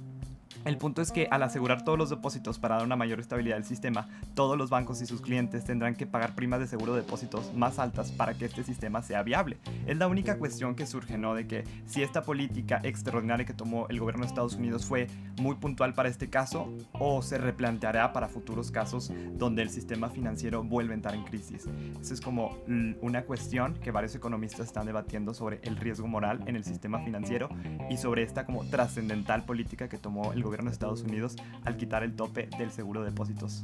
el 0.64 0.78
punto 0.78 1.02
es 1.02 1.12
que 1.12 1.28
al 1.30 1.42
asegurar 1.42 1.84
todos 1.84 1.98
los 1.98 2.10
depósitos 2.10 2.58
para 2.58 2.76
dar 2.76 2.84
una 2.84 2.96
mayor 2.96 3.20
estabilidad 3.20 3.56
del 3.56 3.64
sistema, 3.64 4.08
todos 4.34 4.58
los 4.58 4.70
bancos 4.70 5.00
y 5.00 5.06
sus 5.06 5.20
clientes 5.20 5.64
tendrán 5.64 5.94
que 5.94 6.06
pagar 6.06 6.34
primas 6.34 6.60
de 6.60 6.66
seguro 6.66 6.94
de 6.94 7.02
depósitos 7.02 7.54
más 7.54 7.78
altas 7.78 8.10
para 8.12 8.34
que 8.34 8.46
este 8.46 8.64
sistema 8.64 9.02
sea 9.02 9.22
viable. 9.22 9.58
Es 9.86 9.96
la 9.96 10.08
única 10.08 10.38
cuestión 10.38 10.74
que 10.74 10.86
surge, 10.86 11.18
¿no? 11.18 11.34
De 11.34 11.46
que 11.46 11.64
si 11.86 12.02
esta 12.02 12.22
política 12.22 12.80
extraordinaria 12.82 13.46
que 13.46 13.54
tomó 13.54 13.86
el 13.88 14.00
gobierno 14.00 14.22
de 14.22 14.28
Estados 14.28 14.56
Unidos 14.56 14.86
fue 14.86 15.08
muy 15.40 15.56
puntual 15.56 15.94
para 15.94 16.08
este 16.08 16.30
caso 16.30 16.72
o 16.92 17.22
se 17.22 17.38
replanteará 17.38 18.12
para 18.12 18.28
futuros 18.28 18.70
casos 18.70 19.12
donde 19.34 19.62
el 19.62 19.70
sistema 19.70 20.08
financiero 20.08 20.62
vuelve 20.62 20.92
a 20.92 20.96
entrar 20.96 21.14
en 21.14 21.24
crisis. 21.24 21.68
Eso 22.00 22.14
es 22.14 22.20
como 22.20 22.58
una 23.00 23.22
cuestión 23.22 23.74
que 23.74 23.90
varios 23.90 24.14
economistas 24.14 24.66
están 24.66 24.86
debatiendo 24.86 25.34
sobre 25.34 25.60
el 25.62 25.76
riesgo 25.76 26.06
moral 26.06 26.42
en 26.46 26.56
el 26.56 26.64
sistema 26.64 27.00
financiero 27.00 27.48
y 27.90 27.96
sobre 27.96 28.22
esta 28.22 28.46
como 28.46 28.64
trascendental 28.64 29.44
política 29.44 29.88
que 29.88 29.98
tomó 29.98 30.32
el 30.36 30.42
gobierno 30.42 30.70
de 30.70 30.74
Estados 30.74 31.02
Unidos 31.02 31.36
al 31.64 31.76
quitar 31.76 32.02
el 32.02 32.14
tope 32.14 32.48
del 32.58 32.70
seguro 32.70 33.00
de 33.02 33.10
depósitos. 33.10 33.62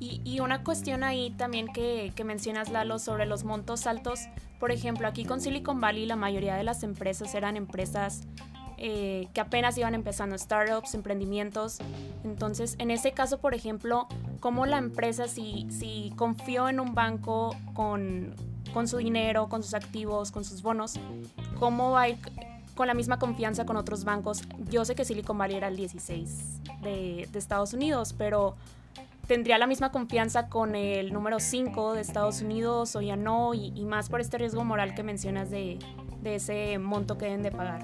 Y, 0.00 0.40
una 0.40 0.62
cuestión 0.62 1.02
ahí 1.02 1.30
también 1.30 1.68
que, 1.72 2.12
mencionas, 2.24 2.70
Lalo, 2.70 2.98
sobre 2.98 3.24
los 3.24 3.44
montos 3.44 3.86
altos. 3.86 4.26
Por 4.60 4.70
ejemplo, 4.70 5.08
aquí 5.08 5.24
con 5.24 5.40
Silicon 5.40 5.80
Valley 5.80 6.04
la 6.04 6.16
mayoría 6.16 6.56
de 6.56 6.64
las 6.64 6.82
empresas 6.82 7.34
eran 7.34 7.56
empresas 7.56 8.24
eh, 8.76 9.28
que 9.32 9.40
apenas 9.40 9.78
iban 9.78 9.94
empezando, 9.94 10.36
startups, 10.36 10.94
emprendimientos. 10.94 11.78
Entonces, 12.22 12.74
en 12.78 12.90
ese 12.90 13.12
caso, 13.12 13.38
por 13.38 13.54
ejemplo, 13.54 14.06
cómo 14.40 14.66
la 14.66 14.76
empresa, 14.76 15.26
si, 15.26 15.66
si 15.70 16.12
confió 16.16 16.68
en 16.68 16.80
un 16.80 16.94
banco 16.94 17.56
con, 17.72 18.34
con 18.74 18.88
su 18.88 18.98
dinero, 18.98 19.48
con 19.48 19.62
sus 19.62 19.72
activos, 19.72 20.32
con 20.32 20.44
sus 20.44 20.60
bonos, 20.60 20.94
cómo 21.58 21.92
va 21.92 22.02
a 22.02 22.08
ir 22.10 22.18
con 22.74 22.86
la 22.86 22.94
misma 22.94 23.18
confianza 23.18 23.64
con 23.66 23.76
otros 23.76 24.04
bancos. 24.04 24.42
Yo 24.70 24.84
sé 24.84 24.94
que 24.94 25.04
Silicon 25.04 25.38
Valley 25.38 25.56
era 25.56 25.68
el 25.68 25.76
16 25.76 26.60
de, 26.82 27.28
Estados 27.34 27.72
Unidos, 27.72 28.14
pero 28.16 28.56
tendría 29.26 29.58
la 29.58 29.66
misma 29.66 29.90
confianza 29.90 30.48
con 30.48 30.74
el 30.74 31.12
número 31.12 31.40
5 31.40 31.94
de 31.94 32.00
Estados 32.00 32.42
Unidos 32.42 32.94
o 32.96 33.00
ya 33.00 33.16
no, 33.16 33.54
y, 33.54 33.84
más 33.84 34.08
por 34.08 34.20
este 34.20 34.38
riesgo 34.38 34.64
moral 34.64 34.94
que 34.94 35.02
mencionas 35.02 35.50
de, 35.50 35.78
ese 36.24 36.78
monto 36.78 37.18
que 37.18 37.26
deben 37.26 37.42
de 37.42 37.50
pagar. 37.50 37.82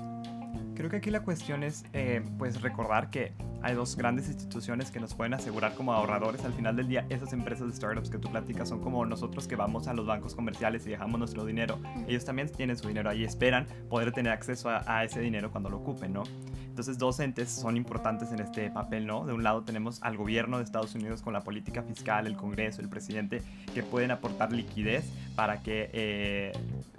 Creo 0.75 0.89
que 0.89 0.97
aquí 0.97 1.11
la 1.11 1.23
cuestión 1.23 1.63
es 1.63 1.85
eh, 1.93 2.23
pues 2.39 2.63
recordar 2.63 3.11
que 3.11 3.33
hay 3.63 3.75
dos 3.75 3.97
grandes 3.97 4.29
instituciones 4.29 4.91
que 4.91 5.01
nos 5.01 5.15
pueden 5.15 5.35
asegurar 5.35 5.75
como 5.75 5.93
ahorradores 5.93 6.45
al 6.45 6.53
final 6.53 6.77
del 6.77 6.89
día. 6.89 7.07
Esas 7.09 7.33
empresas 7.33 7.69
de 7.69 7.75
startups 7.75 8.11
que 8.11 8.19
tú 8.19 8.31
platicas 8.31 8.69
son 8.69 8.81
como 8.81 9.05
nosotros 9.05 9.47
que 9.47 9.57
vamos 9.57 9.87
a 9.89 9.95
los 9.95 10.07
bancos 10.07 10.35
comerciales 10.35 10.87
y 10.87 10.91
dejamos 10.91 11.19
nuestro 11.19 11.45
dinero. 11.45 11.79
Ellos 12.09 12.25
también 12.25 12.49
tienen 12.51 12.77
su 12.77 12.89
dinero 12.89 13.11
ahí, 13.11 13.25
esperan 13.25 13.67
poder 13.89 14.13
tener 14.13 14.33
acceso 14.33 14.71
a, 14.71 15.05
ese 15.05 15.21
dinero 15.21 15.51
cuando 15.51 15.69
lo 15.69 15.79
ocupen, 15.79 16.13
¿no? 16.13 16.23
Entonces 16.69 16.99
dos 16.99 17.21
entes 17.21 17.51
son 17.51 17.77
importantes 17.77 18.33
en 18.33 18.41
este 18.41 18.71
papel, 18.71 19.07
¿no? 19.07 19.27
De 19.27 19.33
un 19.33 19.43
lado 19.43 19.63
tenemos 19.63 20.03
al 20.03 20.17
gobierno 20.17 20.59
de 20.59 20.65
Estados 20.65 20.95
Unidos 20.95 21.21
con 21.21 21.33
la 21.33 21.43
política 21.43 21.83
fiscal, 21.83 22.27
el 22.27 22.37
Congreso, 22.37 22.81
el 22.81 22.89
presidente, 22.89 23.43
que 23.75 23.83
pueden 23.83 24.11
aportar 24.11 24.53
liquidez 24.53 25.11
para 25.35 25.63
que 25.63 25.91
eh, 25.93 26.53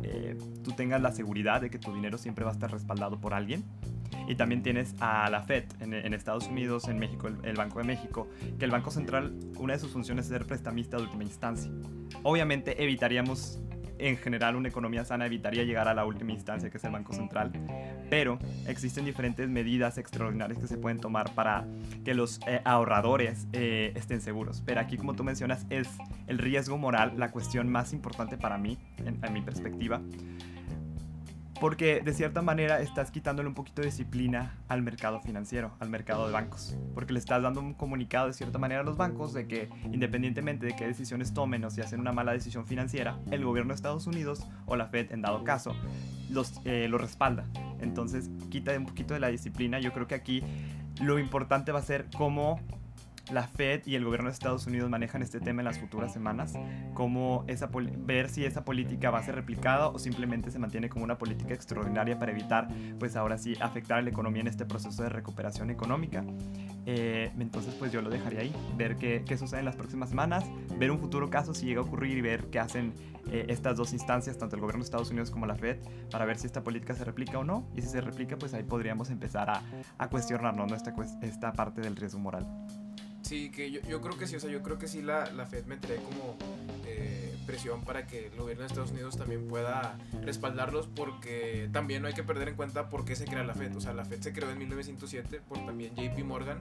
eh, 0.04 0.38
tú 0.64 0.72
tengas 0.74 1.02
la 1.02 1.12
seguridad 1.12 1.62
de 1.62 1.70
que 1.70 1.80
tu 1.80 1.94
dinero 1.94 2.18
siempre 2.18 2.44
va 2.44 2.52
a 2.52 2.54
estar 2.54 2.72
respaldado 2.72 3.20
por 3.20 3.34
alguien. 3.34 3.64
Y 4.32 4.36
también 4.36 4.64
tienes 4.64 4.96
a 5.02 5.30
la 5.30 5.42
Fed 5.42 5.66
en, 5.82 6.14
Estados 6.14 6.48
Unidos, 6.48 6.88
en 6.88 6.98
México, 6.98 7.28
el, 7.28 7.56
Banco 7.58 7.80
de 7.80 7.86
México, 7.86 8.30
que 8.58 8.64
el 8.64 8.72
Banco 8.72 8.90
Central, 8.90 9.38
una 9.58 9.74
de 9.74 9.80
sus 9.80 9.92
funciones 9.92 10.24
es 10.24 10.32
ser 10.32 10.48
prestamista 10.48 10.96
de 10.96 11.04
última 11.04 11.26
instancia. 11.26 11.70
Obviamente 12.24 12.82
evitaríamos 12.82 13.60
en 13.98 14.16
general 14.16 14.56
una 14.56 14.70
economía 14.70 15.04
sana 15.04 15.26
evitaría 15.26 15.64
llegar 15.64 15.90
a 15.90 15.94
la 15.94 16.06
última 16.06 16.32
instancia 16.32 16.70
que 16.70 16.78
es 16.78 16.84
el 16.86 16.92
Banco 16.92 17.12
Central, 17.12 17.52
pero 18.10 18.40
existen 18.68 19.04
diferentes 19.04 19.50
medidas 19.50 19.98
extraordinarias 19.98 20.60
que 20.60 20.68
se 20.68 20.78
pueden 20.78 21.02
tomar 21.02 21.36
para 21.36 21.68
que 22.06 22.14
los 22.14 22.40
eh, 22.48 22.62
ahorradores 22.64 23.48
eh, 23.52 23.92
estén 23.96 24.22
seguros. 24.22 24.64
Pero 24.66 24.80
aquí, 24.80 24.96
como 24.96 25.14
tú 25.14 25.26
mencionas, 25.26 25.66
es 25.70 25.90
el 26.28 26.38
riesgo 26.38 26.78
moral 26.78 27.16
la 27.18 27.32
cuestión 27.32 27.70
más 27.70 27.92
importante 27.92 28.38
para 28.38 28.58
mí, 28.58 28.78
en 28.98 29.34
mi 29.34 29.42
perspectiva, 29.42 30.02
porque 31.62 32.02
de 32.04 32.12
cierta 32.16 32.42
manera 32.42 32.82
estás 32.82 33.12
quitándole 33.12 33.48
un 33.48 33.54
poquito 33.54 33.84
de 33.84 33.90
disciplina 33.90 34.58
al 34.68 34.82
mercado 34.82 35.22
financiero, 35.22 35.72
al 35.80 35.92
mercado 35.92 36.26
de 36.26 36.34
bancos, 36.34 36.76
porque 36.96 37.14
le 37.14 37.20
estás 37.20 37.44
dando 37.44 37.62
un 37.62 37.76
comunicado 37.76 38.26
de 38.26 38.34
cierta 38.34 38.58
manera 38.58 38.82
a 38.82 38.84
los 38.84 38.98
bancos 38.98 39.32
de 39.32 39.48
que 39.48 39.70
independientemente 39.92 40.66
de 40.66 40.76
qué 40.76 40.88
decisiones 40.88 41.36
tomen 41.36 41.64
o 41.64 41.70
si 41.70 41.82
hacen 41.82 42.00
una 42.00 42.14
mala 42.14 42.32
decisión 42.34 42.66
financiera, 42.66 43.20
el 43.30 43.46
gobierno 43.46 43.74
de 43.74 43.76
Estados 43.76 44.08
Unidos 44.08 44.48
o 44.66 44.76
la 44.76 44.88
Fed 44.88 45.12
en 45.12 45.22
dado 45.22 45.44
caso 45.44 45.76
los, 46.32 46.60
eh, 46.66 46.90
respalda. 46.92 47.46
Entonces 47.80 48.32
quita 48.50 48.76
un 48.76 48.88
poquito 48.88 49.14
de 49.14 49.20
la 49.20 49.28
disciplina. 49.28 49.80
Yo 49.80 49.94
creo 49.94 50.08
que 50.08 50.16
aquí 50.16 50.44
lo 51.00 51.20
importante 51.20 51.72
va 51.72 51.78
a 51.78 51.84
ser 51.84 52.08
cómo 52.18 52.60
la 53.32 53.48
Fed 53.48 53.84
y 53.86 53.96
el 53.96 54.04
gobierno 54.04 54.30
de 54.30 54.34
Estados 54.34 54.68
Unidos 54.68 54.90
manejan 54.90 55.22
este 55.22 55.40
tema 55.40 55.62
en 55.62 55.66
las 55.66 55.80
futuras 55.80 56.14
semanas, 56.14 56.54
cómo 56.94 57.46
esa 57.48 57.70
ver 57.72 58.30
si 58.30 58.46
esa 58.46 58.66
política 58.66 59.10
va 59.12 59.20
a 59.20 59.24
ser 59.24 59.36
replicada 59.36 59.88
o 59.88 60.00
simplemente 60.00 60.52
se 60.52 60.60
mantiene 60.60 60.90
como 60.90 61.06
una 61.06 61.18
política 61.18 61.54
extraordinaria 61.54 62.20
para 62.20 62.32
evitar, 62.32 62.68
pues 63.00 63.16
ahora 63.16 63.38
sí, 63.38 63.56
afectar 63.62 64.00
a 64.00 64.02
la 64.02 64.10
economía 64.10 64.42
en 64.42 64.48
este 64.48 64.66
proceso 64.66 65.04
de 65.04 65.10
recuperación 65.10 65.70
económica. 65.70 66.24
Eh, 66.86 67.32
entonces, 67.40 67.74
pues 67.76 67.92
yo 67.92 68.02
lo 68.02 68.10
dejaría 68.10 68.42
ahí, 68.42 68.54
ver 68.76 68.96
qué, 68.98 69.24
qué, 69.26 69.38
sucede 69.38 69.60
en 69.60 69.66
las 69.66 69.76
próximas 69.76 70.10
semanas, 70.10 70.44
ver 70.78 70.92
un 70.92 71.00
futuro 71.00 71.30
caso 71.30 71.54
si 71.54 71.66
llega 71.66 71.82
a 71.82 71.84
ocurrir 71.84 72.18
y 72.18 72.22
ver 72.22 72.46
qué 72.50 72.60
hacen 72.60 72.94
eh, 73.32 73.46
estas 73.50 73.78
dos 73.78 73.94
instancias, 73.94 74.38
tanto 74.38 74.56
el 74.56 74.62
gobierno 74.62 74.80
de 74.80 74.86
Estados 74.86 75.12
Unidos 75.12 75.30
como 75.30 75.46
la 75.46 75.56
Fed, 75.56 75.78
para 76.10 76.26
ver 76.26 76.38
si 76.38 76.48
esta 76.48 76.64
política 76.64 76.96
se 76.96 77.06
replica 77.06 77.38
o 77.38 77.44
no. 77.44 77.68
Y 77.76 77.82
si 77.82 77.88
se 77.88 78.02
replica, 78.02 78.38
pues 78.38 78.54
ahí 78.54 78.64
podríamos 78.64 79.10
empezar 79.10 79.50
a, 79.50 79.62
a 79.98 80.10
cuestionarnos 80.10 80.70
¿no? 80.70 80.76
esta, 80.76 80.94
esta 81.22 81.54
parte 81.54 81.82
del 81.82 81.96
riesgo 81.96 82.20
moral. 82.20 82.48
Sí, 83.32 83.50
que 83.50 83.72
yo, 83.72 83.80
yo, 83.88 84.02
creo 84.02 84.18
que 84.18 84.28
sí, 84.28 84.36
o 84.36 84.42
sea, 84.42 84.50
yo 84.50 84.62
creo 84.62 84.78
que 84.78 84.90
sí 84.90 85.02
la, 85.02 85.32
la 85.32 85.46
Fed 85.46 85.64
metería 85.64 86.04
como 86.04 86.36
eh, 86.86 87.34
presión 87.46 87.82
para 87.86 88.06
que 88.06 88.28
el 88.28 88.36
gobierno 88.36 88.64
de 88.64 88.68
Estados 88.68 88.92
Unidos 88.92 89.16
también 89.18 89.48
pueda 89.48 89.98
respaldarlos 90.22 90.88
porque 90.88 91.70
también 91.72 92.02
no 92.02 92.10
hay 92.10 92.14
que 92.14 92.24
perder 92.24 92.50
en 92.50 92.56
cuenta 92.56 92.90
por 92.90 93.06
qué 93.06 93.16
se 93.16 93.24
crea 93.24 93.46
la 93.46 93.54
Fed. 93.54 93.74
O 93.78 93.80
sea, 93.80 93.94
la 93.94 94.04
Fed 94.04 94.20
se 94.20 94.34
creó 94.34 94.52
en 94.52 94.58
1907 94.58 95.40
por 95.48 95.66
también 95.66 95.96
JP 95.96 96.26
Morgan 96.26 96.60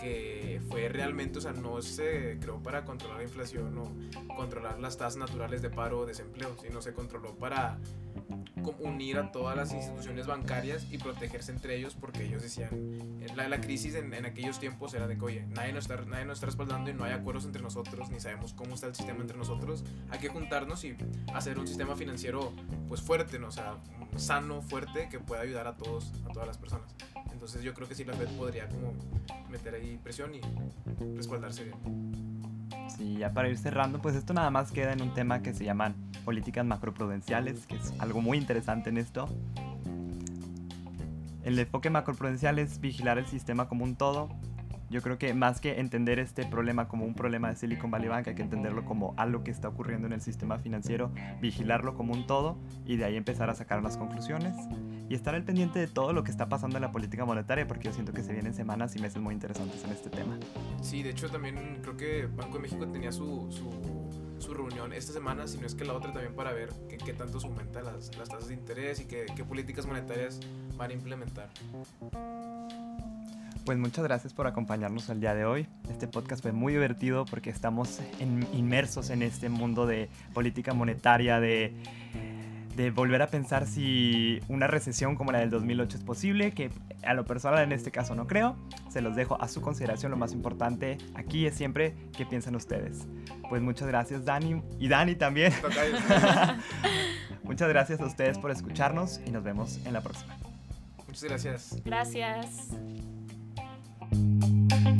que 0.00 0.60
fue 0.68 0.88
realmente, 0.88 1.38
o 1.38 1.42
sea, 1.42 1.52
no 1.52 1.80
se 1.82 2.38
creó 2.40 2.62
para 2.62 2.84
controlar 2.84 3.18
la 3.18 3.24
inflación 3.24 3.76
o 3.78 4.34
controlar 4.34 4.78
las 4.78 4.96
tasas 4.96 5.16
naturales 5.16 5.62
de 5.62 5.70
paro 5.70 6.00
o 6.00 6.06
desempleo, 6.06 6.56
sino 6.60 6.80
se 6.80 6.92
controló 6.92 7.34
para 7.36 7.78
unir 8.78 9.18
a 9.18 9.32
todas 9.32 9.56
las 9.56 9.72
instituciones 9.72 10.26
bancarias 10.26 10.86
y 10.90 10.98
protegerse 10.98 11.52
entre 11.52 11.76
ellos 11.76 11.96
porque 11.98 12.24
ellos 12.24 12.42
decían, 12.42 12.70
la, 13.34 13.48
la 13.48 13.60
crisis 13.60 13.94
en, 13.94 14.12
en, 14.12 14.26
aquellos 14.26 14.58
tiempos 14.58 14.92
era 14.94 15.06
de 15.06 15.16
que, 15.16 15.24
oye, 15.24 15.46
nadie 15.48 15.72
nos, 15.72 15.88
está, 15.88 16.04
nadie 16.04 16.24
nos 16.24 16.38
está 16.38 16.46
respaldando 16.46 16.90
y 16.90 16.94
no 16.94 17.04
hay 17.04 17.12
acuerdos 17.12 17.44
entre 17.46 17.62
nosotros, 17.62 18.10
ni 18.10 18.20
sabemos 18.20 18.52
cómo 18.52 18.74
está 18.74 18.86
el 18.86 18.94
sistema 18.94 19.20
entre 19.20 19.38
nosotros, 19.38 19.84
hay 20.10 20.18
que 20.18 20.28
juntarnos 20.28 20.84
y 20.84 20.96
hacer 21.34 21.58
un 21.58 21.66
sistema 21.66 21.96
financiero 21.96 22.52
pues 22.88 23.00
fuerte, 23.00 23.38
¿no? 23.38 23.48
o 23.48 23.52
sea, 23.52 23.76
sano, 24.16 24.62
fuerte, 24.62 25.08
que 25.08 25.18
pueda 25.18 25.42
ayudar 25.42 25.66
a 25.66 25.76
todos, 25.76 26.12
a 26.28 26.32
todas 26.32 26.46
las 26.46 26.58
personas. 26.58 26.94
Entonces 27.32 27.62
yo 27.62 27.72
creo 27.74 27.88
que 27.88 27.94
sí 27.94 28.04
la 28.04 28.14
Fed 28.14 28.28
podría 28.36 28.68
como 28.68 28.94
meter 29.48 29.74
ahí 29.74 29.98
presión 30.02 30.34
y 30.34 30.40
respaldarse 31.16 31.64
bien. 31.64 32.38
Sí, 32.96 33.16
ya 33.18 33.32
para 33.32 33.48
ir 33.48 33.58
cerrando, 33.58 34.00
pues 34.00 34.14
esto 34.14 34.34
nada 34.34 34.50
más 34.50 34.72
queda 34.72 34.92
en 34.92 35.02
un 35.02 35.14
tema 35.14 35.42
que 35.42 35.54
se 35.54 35.64
llaman 35.64 35.94
políticas 36.24 36.64
macroprudenciales, 36.64 37.66
que 37.66 37.76
es 37.76 37.92
algo 37.98 38.20
muy 38.20 38.38
interesante 38.38 38.90
en 38.90 38.98
esto. 38.98 39.28
El 41.44 41.58
enfoque 41.58 41.90
macroprudencial 41.90 42.58
es 42.58 42.80
vigilar 42.80 43.18
el 43.18 43.26
sistema 43.26 43.68
como 43.68 43.84
un 43.84 43.96
todo, 43.96 44.28
yo 44.90 45.02
creo 45.02 45.18
que 45.18 45.34
más 45.34 45.60
que 45.60 45.80
entender 45.80 46.18
este 46.18 46.46
problema 46.46 46.88
como 46.88 47.04
un 47.04 47.14
problema 47.14 47.50
de 47.50 47.56
Silicon 47.56 47.90
Valley 47.90 48.08
Bank, 48.08 48.28
hay 48.28 48.34
que 48.34 48.42
entenderlo 48.42 48.86
como 48.86 49.12
algo 49.18 49.44
que 49.44 49.50
está 49.50 49.68
ocurriendo 49.68 50.06
en 50.06 50.14
el 50.14 50.22
sistema 50.22 50.58
financiero, 50.58 51.12
vigilarlo 51.42 51.94
como 51.94 52.14
un 52.14 52.26
todo 52.26 52.56
y 52.86 52.96
de 52.96 53.04
ahí 53.04 53.16
empezar 53.16 53.50
a 53.50 53.54
sacar 53.54 53.82
las 53.82 53.98
conclusiones 53.98 54.56
y 55.08 55.14
estar 55.14 55.34
al 55.34 55.42
pendiente 55.42 55.78
de 55.78 55.86
todo 55.86 56.12
lo 56.12 56.22
que 56.22 56.30
está 56.30 56.48
pasando 56.48 56.76
en 56.76 56.82
la 56.82 56.92
política 56.92 57.24
monetaria, 57.24 57.66
porque 57.66 57.84
yo 57.84 57.92
siento 57.92 58.12
que 58.12 58.22
se 58.22 58.32
vienen 58.32 58.54
semanas 58.54 58.94
y 58.96 59.00
meses 59.00 59.20
muy 59.20 59.34
interesantes 59.34 59.82
en 59.84 59.90
este 59.90 60.10
tema. 60.10 60.38
Sí, 60.82 61.02
de 61.02 61.10
hecho 61.10 61.30
también 61.30 61.78
creo 61.82 61.96
que 61.96 62.26
Banco 62.26 62.54
de 62.54 62.60
México 62.60 62.86
tenía 62.86 63.12
su, 63.12 63.48
su, 63.50 64.54
reunión 64.54 64.92
esta 64.92 65.12
semana, 65.12 65.46
si 65.46 65.58
no 65.58 65.66
es 65.66 65.74
que 65.74 65.84
la 65.84 65.92
otra 65.92 66.12
también 66.12 66.34
para 66.34 66.52
ver 66.52 66.70
qué, 66.88 66.96
qué 66.96 67.12
tanto 67.12 67.38
se 67.38 67.46
aumentan 67.46 67.84
las, 67.84 68.16
las 68.16 68.28
tasas 68.28 68.48
de 68.48 68.54
interés 68.54 68.98
y 69.00 69.04
qué, 69.04 69.26
qué 69.36 69.44
políticas 69.44 69.86
monetarias 69.86 70.40
van 70.76 70.90
a 70.90 70.94
implementar. 70.94 71.48
Pues 73.68 73.76
muchas 73.76 74.02
gracias 74.02 74.32
por 74.32 74.46
acompañarnos 74.46 75.10
el 75.10 75.20
día 75.20 75.34
de 75.34 75.44
hoy. 75.44 75.66
Este 75.90 76.08
podcast 76.08 76.40
fue 76.40 76.52
muy 76.52 76.72
divertido 76.72 77.26
porque 77.26 77.50
estamos 77.50 78.00
inmersos 78.54 79.10
en 79.10 79.20
este 79.20 79.50
mundo 79.50 79.86
de 79.86 80.08
política 80.32 80.72
monetaria, 80.72 81.38
de, 81.38 81.74
de 82.78 82.92
volver 82.92 83.20
a 83.22 83.26
pensar 83.26 83.66
si 83.66 84.38
una 84.46 84.68
recesión 84.68 85.16
como 85.16 85.32
la 85.32 85.40
del 85.40 85.50
2008 85.50 85.98
es 85.98 86.04
posible, 86.04 86.52
que 86.52 86.70
a 87.02 87.12
lo 87.12 87.24
personal 87.24 87.64
en 87.64 87.72
este 87.72 87.90
caso 87.90 88.14
no 88.14 88.28
creo. 88.28 88.56
Se 88.88 89.00
los 89.00 89.16
dejo 89.16 89.40
a 89.42 89.48
su 89.48 89.60
consideración. 89.60 90.12
Lo 90.12 90.16
más 90.16 90.32
importante 90.32 90.96
aquí 91.14 91.44
es 91.44 91.56
siempre 91.56 91.96
qué 92.16 92.24
piensan 92.24 92.54
ustedes. 92.54 93.08
Pues 93.48 93.62
muchas 93.62 93.88
gracias 93.88 94.24
Dani 94.24 94.62
y 94.78 94.86
Dani 94.86 95.16
también. 95.16 95.52
muchas 97.42 97.68
gracias 97.68 98.00
a 98.00 98.06
ustedes 98.06 98.38
por 98.38 98.52
escucharnos 98.52 99.20
y 99.26 99.32
nos 99.32 99.42
vemos 99.42 99.84
en 99.84 99.92
la 99.92 100.00
próxima. 100.00 100.36
Muchas 101.08 101.24
gracias. 101.24 101.82
Gracias. 101.84 102.70
Thank 104.10 104.86
you. 104.86 104.97